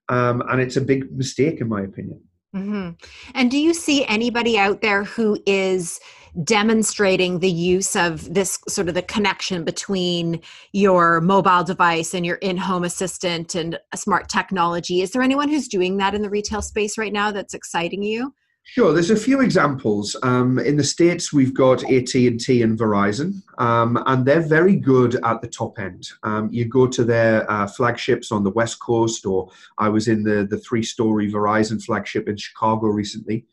um, 0.09 0.41
and 0.49 0.61
it's 0.61 0.77
a 0.77 0.81
big 0.81 1.11
mistake, 1.15 1.61
in 1.61 1.67
my 1.67 1.81
opinion. 1.81 2.21
Mm-hmm. 2.55 2.91
And 3.33 3.51
do 3.51 3.57
you 3.57 3.73
see 3.73 4.05
anybody 4.05 4.57
out 4.59 4.81
there 4.81 5.03
who 5.03 5.41
is 5.45 5.99
demonstrating 6.43 7.39
the 7.39 7.49
use 7.49 7.95
of 7.95 8.33
this 8.33 8.59
sort 8.67 8.89
of 8.89 8.95
the 8.95 9.01
connection 9.01 9.63
between 9.63 10.41
your 10.71 11.21
mobile 11.21 11.63
device 11.63 12.13
and 12.13 12.25
your 12.25 12.37
in-home 12.37 12.83
assistant 12.83 13.55
and 13.55 13.79
smart 13.95 14.29
technology? 14.29 15.01
Is 15.01 15.11
there 15.11 15.21
anyone 15.21 15.49
who's 15.49 15.67
doing 15.67 15.97
that 15.97 16.15
in 16.15 16.21
the 16.21 16.29
retail 16.29 16.61
space 16.61 16.97
right 16.97 17.13
now 17.13 17.31
that's 17.31 17.53
exciting 17.53 18.03
you? 18.03 18.33
Sure, 18.65 18.93
there's 18.93 19.11
a 19.11 19.15
few 19.15 19.41
examples. 19.41 20.15
Um, 20.23 20.57
in 20.57 20.77
the 20.77 20.83
states, 20.83 21.33
we've 21.33 21.53
got 21.53 21.83
AT 21.91 22.15
and 22.15 22.39
T 22.39 22.61
and 22.61 22.79
Verizon, 22.79 23.43
um, 23.57 24.01
and 24.05 24.25
they're 24.25 24.39
very 24.39 24.77
good 24.77 25.15
at 25.23 25.41
the 25.41 25.47
top 25.47 25.77
end. 25.79 26.07
Um, 26.23 26.49
you 26.49 26.65
go 26.65 26.87
to 26.87 27.03
their 27.03 27.49
uh, 27.51 27.67
flagships 27.67 28.31
on 28.31 28.43
the 28.43 28.49
West 28.49 28.79
Coast, 28.79 29.25
or 29.25 29.51
I 29.77 29.89
was 29.89 30.07
in 30.07 30.23
the 30.23 30.47
the 30.49 30.57
three-story 30.57 31.29
Verizon 31.29 31.83
flagship 31.83 32.29
in 32.29 32.37
Chicago 32.37 32.87
recently, 32.87 33.45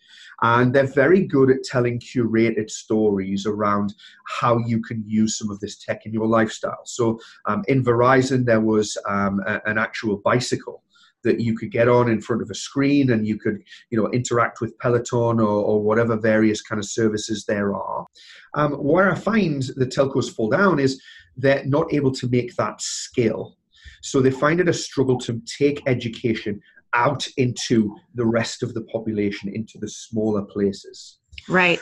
and 0.43 0.73
they're 0.73 0.87
very 0.87 1.26
good 1.26 1.50
at 1.50 1.64
telling 1.64 1.99
curated 1.99 2.71
stories 2.71 3.47
around 3.47 3.95
how 4.29 4.59
you 4.59 4.81
can 4.81 5.02
use 5.07 5.37
some 5.37 5.50
of 5.50 5.59
this 5.59 5.76
tech 5.76 6.07
in 6.07 6.12
your 6.12 6.29
lifestyle. 6.29 6.83
So, 6.85 7.19
um, 7.47 7.64
in 7.67 7.83
Verizon, 7.85 8.47
there 8.47 8.61
was 8.61 8.97
um, 9.09 9.40
a, 9.45 9.61
an 9.67 9.76
actual 9.76 10.19
bicycle 10.19 10.85
that 11.25 11.41
you 11.41 11.57
could 11.57 11.71
get 11.71 11.89
on 11.89 12.09
in 12.09 12.21
front 12.21 12.43
of 12.43 12.50
a 12.50 12.55
screen 12.55 13.11
and 13.11 13.27
you 13.27 13.39
could 13.39 13.62
you 13.91 14.00
know 14.00 14.11
interact 14.11 14.61
with 14.61 14.77
peloton 14.79 15.41
or, 15.41 15.65
or 15.65 15.83
whatever 15.83 16.17
various 16.17 16.62
kind 16.62 16.79
of 16.79 16.85
services 16.85 17.45
there 17.47 17.75
are. 17.75 18.07
Um, 18.55 18.73
where 18.73 19.11
i 19.11 19.15
find 19.15 19.62
the 19.77 19.87
telcos 19.87 20.35
fall 20.35 20.50
down 20.50 20.79
is 20.79 21.00
they're 21.37 21.65
not 21.65 21.93
able 21.93 22.12
to 22.12 22.29
make 22.29 22.57
that 22.57 22.81
scale 22.81 23.57
so 24.03 24.21
they 24.21 24.31
find 24.31 24.61
it 24.61 24.69
a 24.69 24.73
struggle 24.73 25.19
to 25.19 25.41
take 25.59 25.83
education 25.87 26.61
out 26.95 27.27
into 27.37 27.97
the 28.15 28.27
rest 28.27 28.62
of 28.62 28.75
the 28.75 28.83
population 28.83 29.49
into 29.55 29.79
the 29.79 29.89
smaller 29.89 30.43
places. 30.43 31.19
Right 31.49 31.79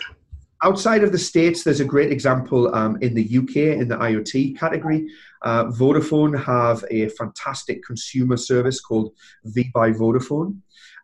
outside 0.63 1.05
of 1.05 1.13
the 1.13 1.19
states, 1.19 1.63
there's 1.63 1.81
a 1.81 1.85
great 1.85 2.11
example 2.11 2.75
um, 2.75 2.99
in 3.01 3.15
the 3.15 3.39
UK 3.39 3.57
in 3.79 3.89
the 3.89 3.97
IoT 3.97 4.59
category. 4.59 5.07
Uh, 5.43 5.67
Vodafone 5.67 6.43
have 6.45 6.85
a 6.91 7.09
fantastic 7.11 7.83
consumer 7.85 8.37
service 8.37 8.81
called 8.81 9.13
V 9.45 9.71
by 9.73 9.93
Vodafone. 9.93 10.59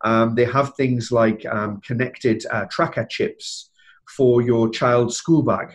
Um, 0.05 0.35
they 0.35 0.45
have 0.45 0.75
things 0.75 1.13
like 1.13 1.47
um, 1.47 1.81
connected 1.81 2.45
uh, 2.51 2.67
tracker 2.71 3.07
chips 3.09 3.71
for 4.17 4.43
your 4.43 4.69
child's 4.69 5.17
school 5.17 5.43
bag. 5.43 5.73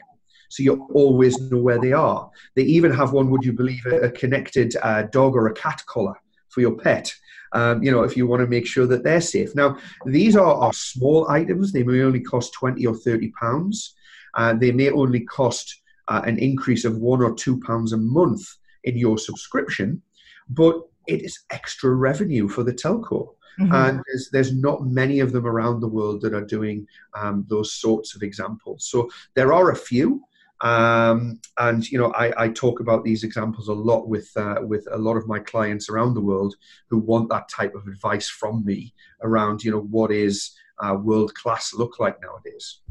So 0.49 0.63
you 0.63 0.87
always 0.93 1.39
know 1.39 1.59
where 1.59 1.79
they 1.79 1.93
are. 1.93 2.29
They 2.55 2.63
even 2.63 2.91
have 2.91 3.13
one, 3.13 3.29
would 3.29 3.43
you 3.43 3.53
believe 3.53 3.85
it, 3.85 4.03
a 4.03 4.11
connected 4.11 4.75
uh, 4.81 5.03
dog 5.03 5.35
or 5.35 5.47
a 5.47 5.53
cat 5.53 5.81
collar 5.85 6.15
for 6.49 6.61
your 6.61 6.75
pet 6.75 7.11
um, 7.51 7.81
you 7.83 7.91
know, 7.91 8.03
if 8.03 8.15
you 8.15 8.27
want 8.27 8.41
to 8.41 8.47
make 8.47 8.67
sure 8.67 8.85
that 8.87 9.03
they're 9.03 9.21
safe. 9.21 9.55
Now, 9.55 9.77
these 10.05 10.35
are, 10.35 10.53
are 10.53 10.73
small 10.73 11.29
items. 11.29 11.71
They 11.71 11.83
may 11.83 12.01
only 12.01 12.21
cost 12.21 12.53
20 12.53 12.85
or 12.85 12.95
30 12.95 13.31
pounds. 13.31 13.95
Uh, 14.35 14.53
they 14.53 14.71
may 14.71 14.91
only 14.91 15.21
cost 15.21 15.81
uh, 16.07 16.21
an 16.25 16.37
increase 16.37 16.85
of 16.85 16.97
one 16.97 17.21
or 17.21 17.33
two 17.33 17.59
pounds 17.61 17.93
a 17.93 17.97
month 17.97 18.41
in 18.83 18.97
your 18.97 19.17
subscription, 19.17 20.01
but 20.49 20.81
it 21.07 21.23
is 21.23 21.39
extra 21.49 21.91
revenue 21.91 22.47
for 22.47 22.63
the 22.63 22.73
telco. 22.73 23.33
Mm-hmm. 23.59 23.73
And 23.73 24.03
there's, 24.07 24.29
there's, 24.31 24.53
not 24.53 24.85
many 24.85 25.19
of 25.19 25.33
them 25.33 25.45
around 25.45 25.81
the 25.81 25.87
world 25.87 26.21
that 26.21 26.33
are 26.33 26.45
doing 26.45 26.87
um, 27.13 27.45
those 27.49 27.73
sorts 27.73 28.15
of 28.15 28.23
examples. 28.23 28.87
So 28.89 29.09
there 29.33 29.51
are 29.51 29.71
a 29.71 29.75
few, 29.75 30.21
um, 30.61 31.39
and 31.57 31.89
you 31.89 31.97
know, 31.97 32.11
I, 32.13 32.45
I, 32.45 32.49
talk 32.49 32.81
about 32.81 33.05
these 33.05 33.23
examples 33.23 33.69
a 33.69 33.73
lot 33.73 34.09
with 34.09 34.29
uh, 34.35 34.57
with 34.61 34.85
a 34.91 34.97
lot 34.97 35.15
of 35.15 35.27
my 35.27 35.39
clients 35.39 35.89
around 35.89 36.15
the 36.15 36.21
world 36.21 36.55
who 36.89 36.97
want 36.97 37.29
that 37.29 37.47
type 37.49 37.75
of 37.75 37.87
advice 37.87 38.29
from 38.29 38.65
me 38.65 38.93
around 39.21 39.63
you 39.63 39.71
know 39.71 39.81
what 39.81 40.11
is 40.11 40.53
uh, 40.83 40.95
world 40.95 41.33
class 41.33 41.73
look 41.73 41.99
like 41.99 42.21
nowadays. 42.21 42.81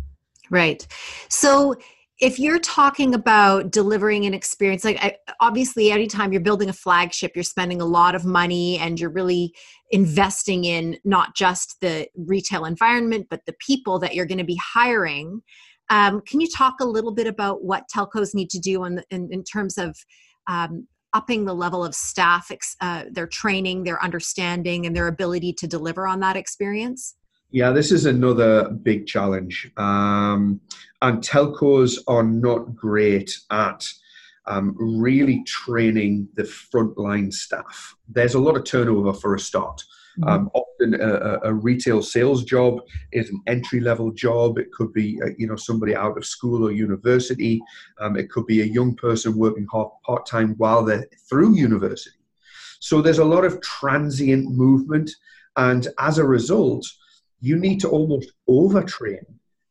Right. 0.50 0.86
So 1.28 1.74
if 2.20 2.38
you're 2.38 2.58
talking 2.58 3.14
about 3.14 3.70
delivering 3.70 4.24
an 4.26 4.34
experience 4.34 4.84
like 4.84 4.98
I, 5.00 5.16
obviously 5.40 5.92
anytime 5.92 6.32
you're 6.32 6.42
building 6.42 6.68
a 6.68 6.72
flagship 6.72 7.32
you're 7.36 7.44
spending 7.44 7.80
a 7.80 7.86
lot 7.86 8.16
of 8.16 8.24
money 8.24 8.76
and 8.78 8.98
you're 8.98 9.10
really 9.10 9.54
investing 9.92 10.64
in 10.64 10.98
not 11.04 11.36
just 11.36 11.76
the 11.80 12.08
retail 12.16 12.64
environment 12.64 13.28
but 13.30 13.46
the 13.46 13.54
people 13.64 14.00
that 14.00 14.16
you're 14.16 14.26
going 14.26 14.38
to 14.38 14.44
be 14.44 14.56
hiring 14.60 15.42
um, 15.90 16.20
can 16.22 16.40
you 16.40 16.48
talk 16.48 16.74
a 16.80 16.84
little 16.84 17.12
bit 17.12 17.26
about 17.26 17.64
what 17.64 17.84
telcos 17.94 18.34
need 18.34 18.50
to 18.50 18.58
do 18.58 18.84
in, 18.84 19.02
in, 19.10 19.28
in 19.32 19.42
terms 19.42 19.78
of 19.78 19.96
um, 20.48 20.86
upping 21.14 21.44
the 21.44 21.54
level 21.54 21.84
of 21.84 21.94
staff, 21.94 22.50
uh, 22.80 23.04
their 23.10 23.26
training, 23.26 23.84
their 23.84 24.02
understanding, 24.02 24.86
and 24.86 24.94
their 24.94 25.08
ability 25.08 25.52
to 25.54 25.66
deliver 25.66 26.06
on 26.06 26.20
that 26.20 26.36
experience? 26.36 27.14
Yeah, 27.50 27.72
this 27.72 27.90
is 27.92 28.04
another 28.04 28.68
big 28.68 29.06
challenge. 29.06 29.70
Um, 29.78 30.60
and 31.00 31.22
telcos 31.22 31.98
are 32.06 32.22
not 32.22 32.74
great 32.74 33.38
at 33.50 33.88
um, 34.46 34.74
really 34.78 35.44
training 35.44 36.28
the 36.34 36.42
frontline 36.42 37.32
staff. 37.32 37.94
There's 38.08 38.34
a 38.34 38.38
lot 38.38 38.56
of 38.56 38.64
turnover 38.64 39.14
for 39.14 39.34
a 39.34 39.40
start. 39.40 39.82
Mm-hmm. 40.18 40.28
Um, 40.28 40.50
often 40.52 41.00
a, 41.00 41.38
a, 41.44 41.54
retail 41.54 42.02
sales 42.02 42.42
job 42.44 42.80
is 43.12 43.30
an 43.30 43.40
entry 43.46 43.78
level 43.78 44.10
job. 44.10 44.58
It 44.58 44.72
could 44.72 44.92
be 44.92 45.20
uh, 45.24 45.30
you 45.38 45.46
know 45.46 45.54
somebody 45.54 45.94
out 45.94 46.16
of 46.16 46.24
school 46.24 46.66
or 46.66 46.72
university. 46.72 47.60
Um, 48.00 48.16
it 48.16 48.28
could 48.30 48.46
be 48.46 48.62
a 48.62 48.64
young 48.64 48.96
person 48.96 49.36
working 49.36 49.66
part 49.66 50.26
time 50.26 50.54
while 50.56 50.84
they're 50.84 51.06
through 51.28 51.54
university. 51.54 52.16
So 52.80 53.00
there's 53.00 53.18
a 53.18 53.24
lot 53.24 53.44
of 53.44 53.60
transient 53.60 54.50
movement, 54.50 55.10
and 55.56 55.86
as 55.98 56.18
a 56.18 56.24
result, 56.24 56.84
you 57.40 57.56
need 57.56 57.78
to 57.80 57.88
almost 57.88 58.32
overtrain 58.48 59.24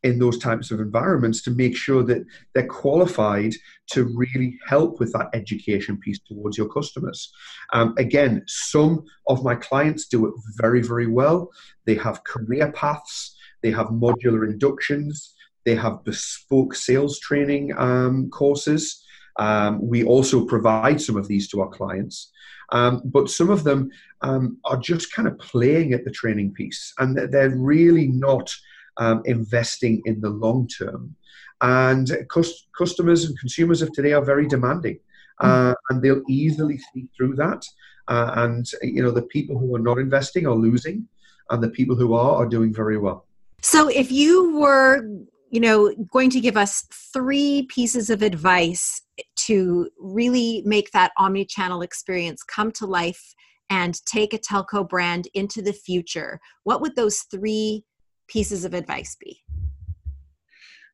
in 0.08 0.20
those 0.20 0.38
types 0.38 0.72
of 0.72 0.80
environments 0.80 1.42
to 1.44 1.52
make 1.52 1.76
sure 1.76 2.04
that 2.04 2.26
they're 2.54 2.68
qualified 2.68 3.54
to 3.92 4.06
really 4.16 4.58
help 4.68 5.00
with 5.00 5.12
that 5.14 5.30
education 5.34 5.98
piece 5.98 6.20
towards 6.20 6.58
your 6.58 6.70
customers. 6.70 7.32
Um, 7.74 7.94
again, 7.98 8.44
some 8.48 9.04
of 9.28 9.44
my 9.44 9.56
clients 9.56 10.08
do 10.08 10.28
it 10.28 10.34
very, 10.56 10.82
very 10.82 11.08
well. 11.08 11.52
They 11.86 11.96
have 11.96 12.24
career 12.24 12.72
paths, 12.72 13.36
they 13.62 13.72
have 13.72 13.88
modular 13.88 14.50
inductions, 14.50 15.34
they 15.66 15.76
have 15.76 16.04
bespoke 16.04 16.74
sales 16.74 17.20
training 17.20 17.74
um, 17.78 18.30
courses. 18.30 19.04
Um, 19.38 19.86
we 19.86 20.04
also 20.04 20.46
provide 20.46 21.00
some 21.02 21.18
of 21.18 21.28
these 21.28 21.48
to 21.50 21.62
our 21.62 21.70
clients. 21.70 22.32
Um, 22.72 23.02
but 23.06 23.30
some 23.30 23.50
of 23.50 23.64
them 23.64 23.90
um, 24.22 24.58
are 24.66 24.78
just 24.78 25.14
kind 25.14 25.28
of 25.28 25.38
playing 25.38 25.94
at 25.94 26.04
the 26.04 26.12
training 26.12 26.54
piece 26.54 26.94
and 27.00 27.18
they're 27.32 27.56
really 27.56 28.08
not 28.08 28.54
um, 28.98 29.22
investing 29.25 30.01
in 30.06 30.22
the 30.22 30.30
long 30.30 30.68
term. 30.68 31.16
And 31.62 32.12
cus- 32.30 32.68
customers 32.77 33.25
and 33.25 33.38
consumers 33.39 33.82
of 33.82 33.92
today 33.94 34.13
are 34.13 34.24
very 34.24 34.48
demanding, 34.48 35.00
uh, 35.39 35.74
and 35.89 36.01
they'll 36.01 36.22
easily 36.30 36.77
see 36.77 37.08
through 37.16 37.36
that. 37.36 37.66
Uh, 38.08 38.32
and 38.36 38.70
you 38.84 39.01
know, 39.01 39.12
the 39.12 39.24
people 39.24 39.58
who 39.58 39.75
are 39.75 39.80
not 39.80 39.98
investing 39.98 40.46
are 40.46 40.56
losing, 40.56 41.08
and 41.50 41.63
the 41.63 41.70
people 41.70 41.96
who 41.96 42.13
are 42.13 42.36
are 42.36 42.46
doing 42.46 42.74
very 42.74 42.98
well. 42.98 43.25
So, 43.62 43.88
if 43.88 44.12
you 44.12 44.58
were, 44.58 45.04
you 45.50 45.60
know, 45.60 45.94
going 46.12 46.30
to 46.30 46.39
give 46.39 46.58
us 46.58 46.84
three 47.12 47.63
pieces 47.70 48.12
of 48.12 48.22
advice 48.22 49.01
to 49.48 49.89
really 50.00 50.62
make 50.63 50.92
that 50.92 51.12
omni-channel 51.18 51.82
experience 51.82 52.44
come 52.44 52.72
to 52.74 52.86
life 52.86 53.34
and 53.70 54.00
take 54.06 54.34
a 54.34 54.38
telco 54.38 54.88
brand 54.88 55.27
into 55.34 55.62
the 55.62 55.74
future, 55.74 56.39
what 56.63 56.82
would 56.82 56.96
those 56.96 57.22
three 57.32 57.84
pieces 58.27 58.65
of 58.65 58.74
advice 58.74 59.15
be? 59.19 59.41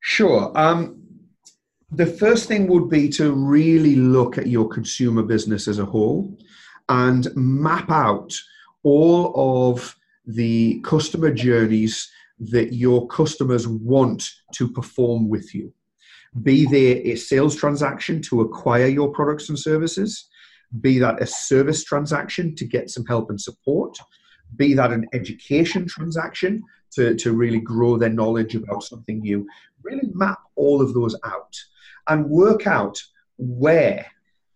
Sure. 0.01 0.51
Um, 0.55 1.01
the 1.91 2.05
first 2.05 2.47
thing 2.47 2.67
would 2.67 2.89
be 2.89 3.07
to 3.09 3.31
really 3.31 3.95
look 3.95 4.37
at 4.37 4.47
your 4.47 4.67
consumer 4.67 5.23
business 5.23 5.67
as 5.67 5.79
a 5.79 5.85
whole 5.85 6.37
and 6.89 7.27
map 7.35 7.89
out 7.91 8.33
all 8.83 9.71
of 9.71 9.95
the 10.25 10.81
customer 10.81 11.31
journeys 11.31 12.09
that 12.39 12.73
your 12.73 13.07
customers 13.07 13.67
want 13.67 14.29
to 14.53 14.67
perform 14.67 15.29
with 15.29 15.53
you. 15.53 15.73
Be 16.41 16.65
there 16.65 16.97
a 17.05 17.15
sales 17.15 17.55
transaction 17.55 18.21
to 18.23 18.41
acquire 18.41 18.87
your 18.87 19.11
products 19.11 19.49
and 19.49 19.59
services, 19.59 20.29
be 20.81 20.97
that 20.99 21.21
a 21.21 21.27
service 21.27 21.83
transaction 21.83 22.55
to 22.55 22.65
get 22.65 22.89
some 22.89 23.05
help 23.05 23.29
and 23.29 23.39
support, 23.39 23.97
be 24.55 24.73
that 24.73 24.91
an 24.91 25.07
education 25.13 25.87
transaction 25.87 26.63
to, 26.91 27.15
to 27.15 27.33
really 27.33 27.59
grow 27.59 27.97
their 27.97 28.09
knowledge 28.09 28.55
about 28.55 28.83
something 28.83 29.19
new. 29.19 29.47
Really 29.81 30.09
map 30.13 30.39
all 30.55 30.81
of 30.81 30.93
those 30.93 31.15
out 31.23 31.55
and 32.07 32.29
work 32.29 32.67
out 32.67 33.01
where 33.37 34.05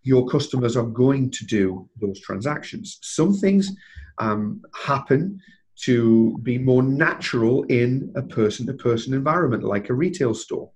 your 0.04 0.28
customers 0.28 0.78
are 0.78 0.86
going 0.86 1.30
to 1.32 1.46
do 1.46 1.90
those 2.00 2.20
transactions. 2.22 3.00
Some 3.02 3.34
things 3.34 3.72
um, 4.20 4.62
happen 4.74 5.40
to 5.82 6.38
be 6.44 6.58
more 6.58 6.82
natural 6.82 7.64
in 7.64 8.12
a 8.16 8.22
person 8.22 8.66
to 8.68 8.74
person 8.74 9.14
environment, 9.14 9.64
like 9.64 9.90
a 9.90 9.94
retail 9.94 10.34
store. 10.34 10.72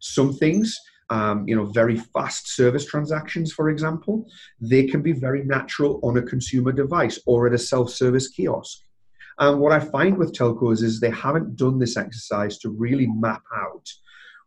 Some 0.00 0.32
things, 0.32 0.78
um, 1.10 1.48
you 1.48 1.56
know, 1.56 1.64
very 1.64 1.96
fast 1.96 2.54
service 2.54 2.84
transactions, 2.84 3.52
for 3.52 3.70
example, 3.70 4.28
they 4.60 4.84
can 4.86 5.02
be 5.02 5.12
very 5.12 5.44
natural 5.44 6.00
on 6.02 6.18
a 6.18 6.22
consumer 6.22 6.72
device 6.72 7.18
or 7.26 7.46
at 7.46 7.54
a 7.54 7.58
self 7.58 7.90
service 7.90 8.28
kiosk. 8.28 8.80
And 9.38 9.60
what 9.60 9.72
I 9.72 9.80
find 9.80 10.18
with 10.18 10.34
telcos 10.34 10.82
is 10.82 11.00
they 11.00 11.10
haven't 11.10 11.56
done 11.56 11.78
this 11.78 11.96
exercise 11.96 12.58
to 12.58 12.70
really 12.70 13.06
map 13.06 13.42
out 13.56 13.88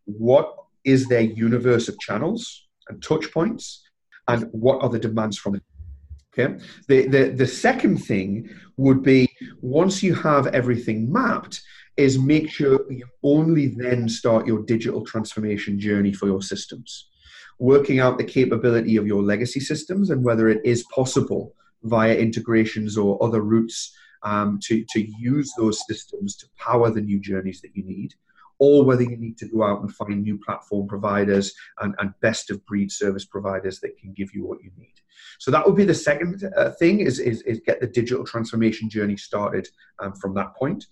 what 0.06 0.54
is 0.84 1.08
their 1.08 1.22
universe 1.22 1.88
of 1.88 1.98
channels 2.00 2.68
and 2.90 3.02
touch 3.02 3.32
points 3.32 3.84
and 4.28 4.48
what 4.52 4.84
are 4.84 4.90
the 4.90 5.00
demands 5.00 5.38
from 5.38 5.56
it. 5.56 5.64
Okay. 6.38 6.64
The, 6.88 7.08
the, 7.08 7.30
the 7.30 7.48
second 7.48 7.98
thing 7.98 8.50
would 8.78 9.04
be 9.04 9.30
once 9.62 10.02
you 10.02 10.16
have 10.16 10.48
everything 10.48 11.12
mapped, 11.12 11.62
is 11.98 12.18
make 12.18 12.50
sure 12.50 12.92
you 12.92 13.06
only 13.24 13.68
then 13.68 14.08
start 14.08 14.48
your 14.48 14.64
digital 14.64 15.06
transformation 15.06 15.80
journey 15.80 16.14
for 16.14 16.28
your 16.28 16.42
systems. 16.42 17.10
Working 17.60 18.00
out 18.00 18.18
the 18.18 18.24
capability 18.24 18.98
of 18.98 19.06
your 19.06 19.22
legacy 19.22 19.60
systems 19.60 20.10
and 20.10 20.24
whether 20.24 20.50
it 20.50 20.62
is 20.64 20.86
possible 20.94 21.54
via 21.84 22.16
integrations 22.16 22.98
or 22.98 23.22
other 23.24 23.42
routes 23.42 23.96
um, 24.24 24.60
to, 24.64 24.86
to 24.92 25.06
use 25.20 25.52
those 25.58 25.86
systems 25.88 26.36
to 26.38 26.48
power 26.58 26.90
the 26.90 27.02
new 27.02 27.20
journeys 27.20 27.62
that 27.62 27.76
you 27.76 27.84
need, 27.84 28.14
or 28.62 28.86
whether 28.86 29.02
you 29.02 29.18
need 29.18 29.40
to 29.40 29.48
go 29.48 29.64
out 29.64 29.82
and 29.82 29.92
find 29.92 30.22
new 30.22 30.38
platform 30.38 30.88
providers 30.88 31.52
and, 31.82 31.96
and 31.98 32.14
best 32.22 32.52
of 32.52 32.64
breed 32.68 32.92
service 32.92 33.26
providers 33.26 33.80
that 33.80 33.98
can 33.98 34.14
give 34.14 34.30
you 34.36 34.46
what 34.46 34.64
you 34.64 34.70
need. 34.78 34.94
So 35.40 35.50
that 35.50 35.66
would 35.66 35.76
be 35.76 35.84
the 35.84 35.96
second 35.96 36.48
uh, 36.56 36.70
thing 36.78 37.00
is, 37.00 37.18
is, 37.18 37.42
is, 37.42 37.60
get 37.66 37.82
the 37.82 37.88
digital 37.88 38.24
transformation 38.24 38.88
journey 38.88 39.18
started 39.18 39.68
um, 39.98 40.14
from 40.14 40.36
that 40.36 40.56
point. 40.56 40.86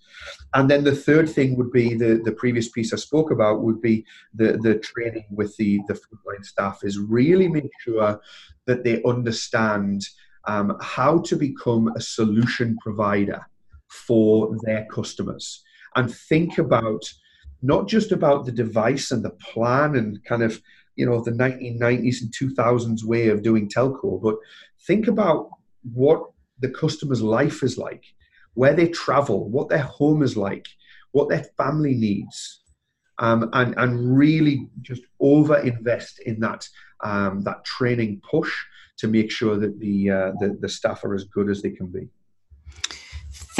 And 0.52 0.68
then 0.68 0.82
the 0.82 0.96
third 0.96 1.30
thing 1.30 1.56
would 1.58 1.70
be 1.70 1.94
the, 1.94 2.20
the 2.24 2.32
previous 2.32 2.68
piece 2.68 2.92
I 2.92 2.96
spoke 2.96 3.30
about 3.30 3.62
would 3.62 3.80
be 3.80 4.04
the, 4.34 4.58
the 4.60 4.80
training 4.80 5.26
with 5.30 5.56
the, 5.56 5.80
the 5.86 5.94
frontline 5.94 6.44
staff 6.44 6.80
is 6.82 6.98
really 6.98 7.46
make 7.46 7.70
sure 7.84 8.20
that 8.66 8.82
they 8.82 9.00
understand 9.04 10.08
um, 10.46 10.76
how 10.80 11.20
to 11.20 11.36
become 11.36 11.92
a 11.94 12.00
solution 12.00 12.76
provider 12.82 13.46
for 13.86 14.56
their 14.64 14.86
customers 14.90 15.62
and 15.94 16.12
think 16.12 16.58
about 16.58 17.04
not 17.62 17.88
just 17.88 18.12
about 18.12 18.44
the 18.44 18.52
device 18.52 19.10
and 19.10 19.24
the 19.24 19.30
plan 19.30 19.96
and 19.96 20.22
kind 20.24 20.42
of 20.42 20.60
you 20.96 21.06
know 21.06 21.22
the 21.22 21.30
1990s 21.30 22.22
and 22.22 22.32
2000s 22.32 23.04
way 23.04 23.28
of 23.28 23.42
doing 23.42 23.68
telco 23.68 24.20
but 24.22 24.36
think 24.86 25.08
about 25.08 25.50
what 25.92 26.22
the 26.60 26.68
customer's 26.68 27.22
life 27.22 27.62
is 27.62 27.78
like 27.78 28.04
where 28.54 28.74
they 28.74 28.88
travel 28.88 29.48
what 29.48 29.68
their 29.68 29.78
home 29.78 30.22
is 30.22 30.36
like 30.36 30.66
what 31.12 31.28
their 31.28 31.44
family 31.56 31.94
needs 31.94 32.62
um, 33.18 33.48
and 33.52 33.74
and 33.76 34.16
really 34.16 34.68
just 34.82 35.02
over 35.20 35.58
invest 35.58 36.20
in 36.20 36.40
that 36.40 36.66
um, 37.02 37.42
that 37.42 37.64
training 37.64 38.20
push 38.28 38.52
to 39.00 39.08
make 39.08 39.30
sure 39.30 39.56
that 39.56 39.80
the, 39.80 40.10
uh, 40.10 40.32
the, 40.40 40.58
the 40.60 40.68
staff 40.68 41.02
are 41.04 41.14
as 41.14 41.24
good 41.24 41.48
as 41.48 41.62
they 41.62 41.70
can 41.70 41.86
be. 41.86 42.06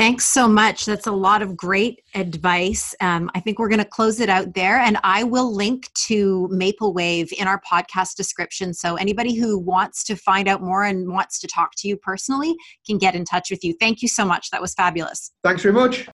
Thanks 0.01 0.25
so 0.25 0.49
much. 0.49 0.87
That's 0.87 1.07
a 1.07 1.13
lot 1.13 1.43
of 1.43 1.55
great 1.55 2.01
advice. 2.15 2.95
Um, 3.03 3.31
I 3.35 3.41
think 3.41 3.59
we're 3.59 3.69
going 3.69 3.81
to 3.81 3.85
close 3.85 4.19
it 4.19 4.31
out 4.31 4.55
there, 4.55 4.79
and 4.79 4.97
I 5.05 5.25
will 5.25 5.55
link 5.55 5.93
to 6.07 6.49
Maple 6.51 6.95
Wave 6.95 7.31
in 7.37 7.47
our 7.47 7.61
podcast 7.71 8.17
description. 8.17 8.73
So 8.73 8.95
anybody 8.95 9.35
who 9.35 9.59
wants 9.59 10.03
to 10.05 10.17
find 10.17 10.49
out 10.49 10.63
more 10.63 10.85
and 10.85 11.13
wants 11.13 11.39
to 11.41 11.47
talk 11.47 11.73
to 11.77 11.87
you 11.87 11.99
personally 11.99 12.57
can 12.87 12.97
get 12.97 13.15
in 13.15 13.27
touch 13.27 13.51
with 13.51 13.63
you. 13.63 13.75
Thank 13.79 14.01
you 14.01 14.09
so 14.09 14.25
much. 14.25 14.49
That 14.53 14.63
was 14.63 14.73
fabulous. 14.73 15.33
Thanks 15.45 15.61
very 15.61 15.75
much. 15.75 16.09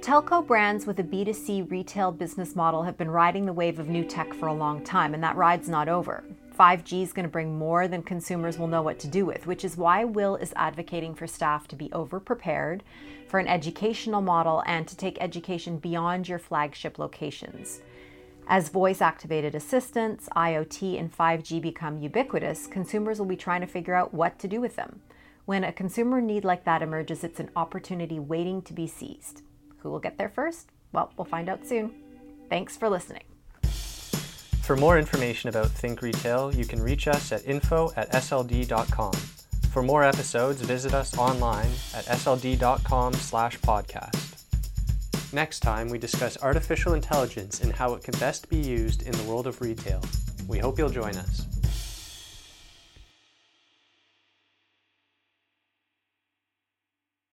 Telco 0.00 0.46
brands 0.46 0.86
with 0.86 1.00
a 1.00 1.04
B2C 1.04 1.68
retail 1.72 2.12
business 2.12 2.54
model 2.54 2.84
have 2.84 2.96
been 2.96 3.10
riding 3.10 3.46
the 3.46 3.52
wave 3.52 3.80
of 3.80 3.88
new 3.88 4.04
tech 4.04 4.32
for 4.32 4.46
a 4.46 4.54
long 4.54 4.84
time, 4.84 5.12
and 5.12 5.24
that 5.24 5.34
ride's 5.34 5.68
not 5.68 5.88
over. 5.88 6.22
5G 6.60 7.02
is 7.02 7.14
going 7.14 7.24
to 7.24 7.32
bring 7.32 7.56
more 7.58 7.88
than 7.88 8.02
consumers 8.02 8.58
will 8.58 8.66
know 8.66 8.82
what 8.82 8.98
to 8.98 9.08
do 9.08 9.24
with, 9.24 9.46
which 9.46 9.64
is 9.64 9.78
why 9.78 10.04
Will 10.04 10.36
is 10.36 10.52
advocating 10.56 11.14
for 11.14 11.26
staff 11.26 11.66
to 11.68 11.74
be 11.74 11.90
over 11.90 12.20
prepared 12.20 12.82
for 13.28 13.40
an 13.40 13.46
educational 13.46 14.20
model 14.20 14.62
and 14.66 14.86
to 14.86 14.94
take 14.94 15.16
education 15.22 15.78
beyond 15.78 16.28
your 16.28 16.38
flagship 16.38 16.98
locations. 16.98 17.80
As 18.46 18.68
voice 18.68 19.00
activated 19.00 19.54
assistants, 19.54 20.28
IoT, 20.36 21.00
and 21.00 21.10
5G 21.10 21.62
become 21.62 22.02
ubiquitous, 22.02 22.66
consumers 22.66 23.18
will 23.18 23.26
be 23.26 23.36
trying 23.36 23.62
to 23.62 23.66
figure 23.66 23.94
out 23.94 24.12
what 24.12 24.38
to 24.40 24.46
do 24.46 24.60
with 24.60 24.76
them. 24.76 25.00
When 25.46 25.64
a 25.64 25.72
consumer 25.72 26.20
need 26.20 26.44
like 26.44 26.64
that 26.64 26.82
emerges, 26.82 27.24
it's 27.24 27.40
an 27.40 27.48
opportunity 27.56 28.18
waiting 28.18 28.60
to 28.62 28.74
be 28.74 28.86
seized. 28.86 29.40
Who 29.78 29.90
will 29.90 29.98
get 29.98 30.18
there 30.18 30.28
first? 30.28 30.68
Well, 30.92 31.10
we'll 31.16 31.24
find 31.24 31.48
out 31.48 31.66
soon. 31.66 31.94
Thanks 32.50 32.76
for 32.76 32.90
listening. 32.90 33.29
For 34.62 34.76
more 34.76 34.98
information 34.98 35.48
about 35.48 35.68
Think 35.68 36.00
Retail, 36.00 36.54
you 36.54 36.64
can 36.64 36.80
reach 36.80 37.08
us 37.08 37.32
at 37.32 37.46
info 37.46 37.92
at 37.96 38.12
sld.com. 38.12 39.12
For 39.72 39.82
more 39.82 40.04
episodes, 40.04 40.62
visit 40.62 40.94
us 40.94 41.16
online 41.16 41.70
at 41.94 42.04
sld.com 42.06 43.14
slash 43.14 43.58
podcast. 43.60 44.30
Next 45.32 45.60
time, 45.60 45.88
we 45.88 45.98
discuss 45.98 46.40
artificial 46.42 46.94
intelligence 46.94 47.60
and 47.60 47.72
how 47.72 47.94
it 47.94 48.02
can 48.02 48.18
best 48.18 48.48
be 48.48 48.56
used 48.56 49.02
in 49.02 49.12
the 49.12 49.22
world 49.24 49.46
of 49.46 49.60
retail. 49.60 50.02
We 50.48 50.58
hope 50.58 50.78
you'll 50.78 50.90
join 50.90 51.16
us. 51.16 51.46